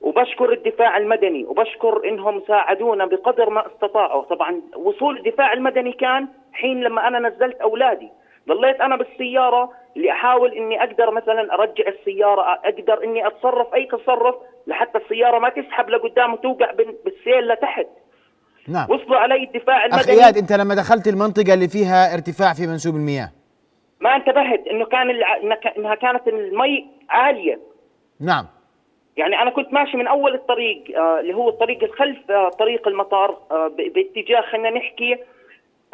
وبشكر 0.00 0.52
الدفاع 0.52 0.96
المدني 0.96 1.44
وبشكر 1.44 2.08
إنهم 2.08 2.42
ساعدونا 2.48 3.06
بقدر 3.06 3.50
ما 3.50 3.66
استطاعوا. 3.66 4.22
طبعا 4.22 4.60
وصول 4.76 5.18
الدفاع 5.18 5.52
المدني 5.52 5.92
كان 5.92 6.28
حين 6.52 6.80
لما 6.80 7.08
أنا 7.08 7.18
نزلت 7.28 7.56
أولادي. 7.60 8.08
ضليت 8.48 8.80
أنا 8.80 8.96
بالسيارة 8.96 9.72
اللي 9.96 10.10
احاول 10.12 10.52
إني 10.52 10.82
أقدر 10.82 11.10
مثلا 11.10 11.54
أرجع 11.54 11.84
السيارة 11.88 12.42
أقدر 12.64 13.04
إني 13.04 13.26
أتصرف 13.26 13.74
أي 13.74 13.86
تصرف 13.86 14.34
لحتى 14.66 14.98
السيارة 14.98 15.38
ما 15.38 15.48
تسحب 15.48 15.90
لقدام 15.90 16.32
وتوقع 16.32 16.72
بال- 16.72 16.96
بالسيل 17.04 17.48
لتحت. 17.48 17.86
نعم. 18.68 18.90
وصلوا 18.90 19.16
علي 19.16 19.42
الدفاع 19.44 19.84
المدني. 19.86 20.12
إياد 20.12 20.36
أنت 20.36 20.52
لما 20.52 20.74
دخلت 20.74 21.08
المنطقة 21.08 21.54
اللي 21.54 21.68
فيها 21.68 22.14
ارتفاع 22.14 22.52
في 22.52 22.66
منسوب 22.66 22.94
المياه. 22.94 23.28
ما 24.00 24.16
انتبهت 24.16 24.66
إنه 24.66 24.84
كان 24.84 25.10
الع... 25.10 25.36
إنها 25.76 25.94
كانت 25.94 26.28
المي 26.28 26.86
عالية. 27.10 27.58
نعم. 28.20 28.46
يعني 29.16 29.42
أنا 29.42 29.50
كنت 29.50 29.72
ماشي 29.72 29.96
من 29.96 30.06
أول 30.06 30.34
الطريق 30.34 30.84
آه 30.98 31.20
اللي 31.20 31.34
هو 31.34 31.48
الطريق 31.48 31.82
الخلف 31.84 32.30
آه 32.30 32.48
طريق 32.48 32.88
المطار 32.88 33.38
آه 33.50 33.68
باتجاه 33.68 34.40
خلينا 34.40 34.70
نحكي 34.70 35.16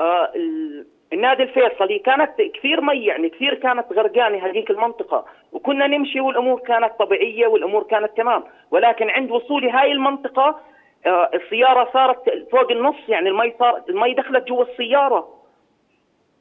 ال- 0.01 0.87
النادي 1.13 1.43
الفيصلي. 1.43 1.99
كانت 1.99 2.31
كثير 2.55 2.81
مي 2.81 3.05
يعني 3.05 3.29
كثير 3.29 3.55
كانت 3.55 3.93
غرقانة 3.93 4.47
هذيك 4.47 4.71
المنطقة. 4.71 5.25
وكنا 5.53 5.87
نمشي 5.87 6.21
والأمور 6.21 6.61
كانت 6.61 6.93
طبيعية 6.99 7.47
والأمور 7.47 7.83
كانت 7.83 8.17
تمام. 8.17 8.45
ولكن 8.71 9.11
عند 9.11 9.31
وصولي 9.31 9.71
هاي 9.71 9.93
المنطقة 9.93 10.61
السيارة 11.07 11.91
صارت 11.93 12.19
فوق 12.53 12.71
النص 12.73 12.97
يعني 13.09 13.29
المي 13.29 13.55
صار 13.59 13.83
المي 13.89 14.15
دخلت 14.15 14.49
جوا 14.49 14.65
السيارة. 14.65 15.29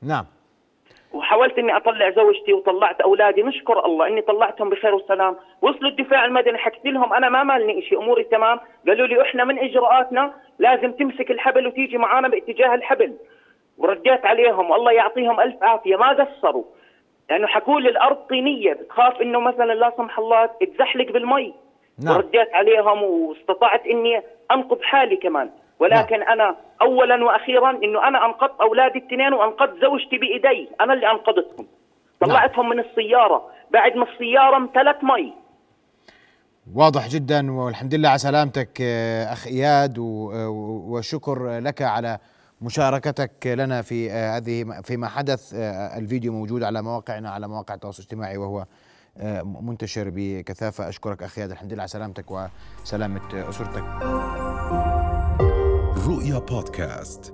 نعم. 0.04 0.26
وحاولت 1.14 1.60
إني 1.60 1.78
أطلع 1.78 2.10
زوجتي 2.10 2.54
وطلعت 2.54 3.02
أولادي. 3.02 3.44
نشكر 3.44 3.86
الله 3.86 4.08
إني 4.08 4.22
طلعتهم 4.22 4.70
بخير 4.70 4.96
وسلام. 4.96 5.36
وصلوا 5.62 5.92
الدفاع 5.92 6.26
المدني 6.26 6.58
حكيت 6.58 6.86
لهم 6.86 7.14
أنا 7.14 7.30
ما 7.30 7.44
مالني 7.44 7.82
شيء 7.82 8.00
أموري 8.00 8.24
تمام. 8.24 8.60
قالوا 8.88 9.08
لي 9.08 9.22
إحنا 9.22 9.44
من 9.44 9.60
إجراءاتنا 9.60 10.34
لازم 10.60 10.92
تمسك 10.92 11.32
الحبل 11.32 11.68
وتيجي 11.68 11.98
معانا 11.98 12.28
باتجاه 12.28 12.76
الحبل. 12.76 13.14
ورديت 13.78 14.26
عليهم 14.26 14.72
والله 14.72 14.92
يعطيهم 14.92 15.40
ألف 15.40 15.64
عافية. 15.64 15.96
ما 15.96 16.10
قصروا. 16.10 16.64
لأنه 17.30 17.48
حكوا 17.48 17.82
لي 17.82 17.90
الأرض 17.90 18.16
طينية 18.16 18.74
بتخاف 18.74 19.22
إنه 19.22 19.40
مثلا 19.40 19.74
لا 19.74 19.94
سمح 19.98 20.20
الله 20.20 20.46
تزحلق 20.46 21.12
بالمي. 21.12 21.54
نعم. 22.06 22.16
ورديت 22.16 22.54
عليهم 22.54 23.04
واستطعت 23.04 23.86
إني 23.86 24.22
أنقذ 24.52 24.82
حالي 24.82 25.16
كمان. 25.16 25.50
ولكن 25.82 26.24
أنا 26.24 26.56
اولا 26.82 27.26
وأخيرا 27.26 27.70
إنه 27.70 28.08
أنا 28.08 28.26
انقذت 28.26 28.62
أولادي 28.62 29.00
الاثنين 29.00 29.34
وانقذت 29.34 29.82
زوجتي 29.82 30.18
بإيدي. 30.18 30.70
أنا 30.82 30.94
اللي 30.94 31.12
أنقذتهم. 31.12 31.68
طلعتهم 32.20 32.70
من 32.70 32.80
السيارة. 32.80 33.48
بعد 33.72 33.96
ما 33.98 34.06
السيارة 34.14 34.58
امتلت 34.58 35.04
مي. 35.04 35.34
واضح 36.74 37.08
جدا 37.08 37.52
والحمد 37.52 37.94
لله 37.96 38.10
على 38.10 38.18
سلامتك 38.18 38.82
آه، 38.82 39.34
أخ 39.34 39.48
إياد 39.48 40.00
آه، 40.00 40.50
وشكر 40.88 41.60
لك 41.60 41.82
على 41.82 42.18
مشاركتك 42.62 43.48
لنا 43.48 43.82
في 43.82 44.12
آه، 44.12 44.38
هذه 44.38 44.82
فيما 44.84 45.08
حدث. 45.08 45.54
الفيديو 45.98 46.34
موجود 46.34 46.64
على 46.64 46.82
مواقعنا 46.82 47.30
على 47.30 47.48
مواقع 47.48 47.74
التواصل 47.74 48.04
الاجتماعي 48.04 48.38
وهو 48.38 48.66
منتشر 49.44 50.12
بكثافة. 50.16 50.90
أشكرك 50.90 51.24
أخ 51.24 51.38
إياد 51.38 51.52
الحمد 51.52 51.74
لله 51.74 51.82
على 51.82 51.88
سلامتك 51.88 52.26
وسلامة 52.84 53.50
أسرتك. 53.50 54.51
رؤيا 56.08 56.40
بودكاست 56.40 57.34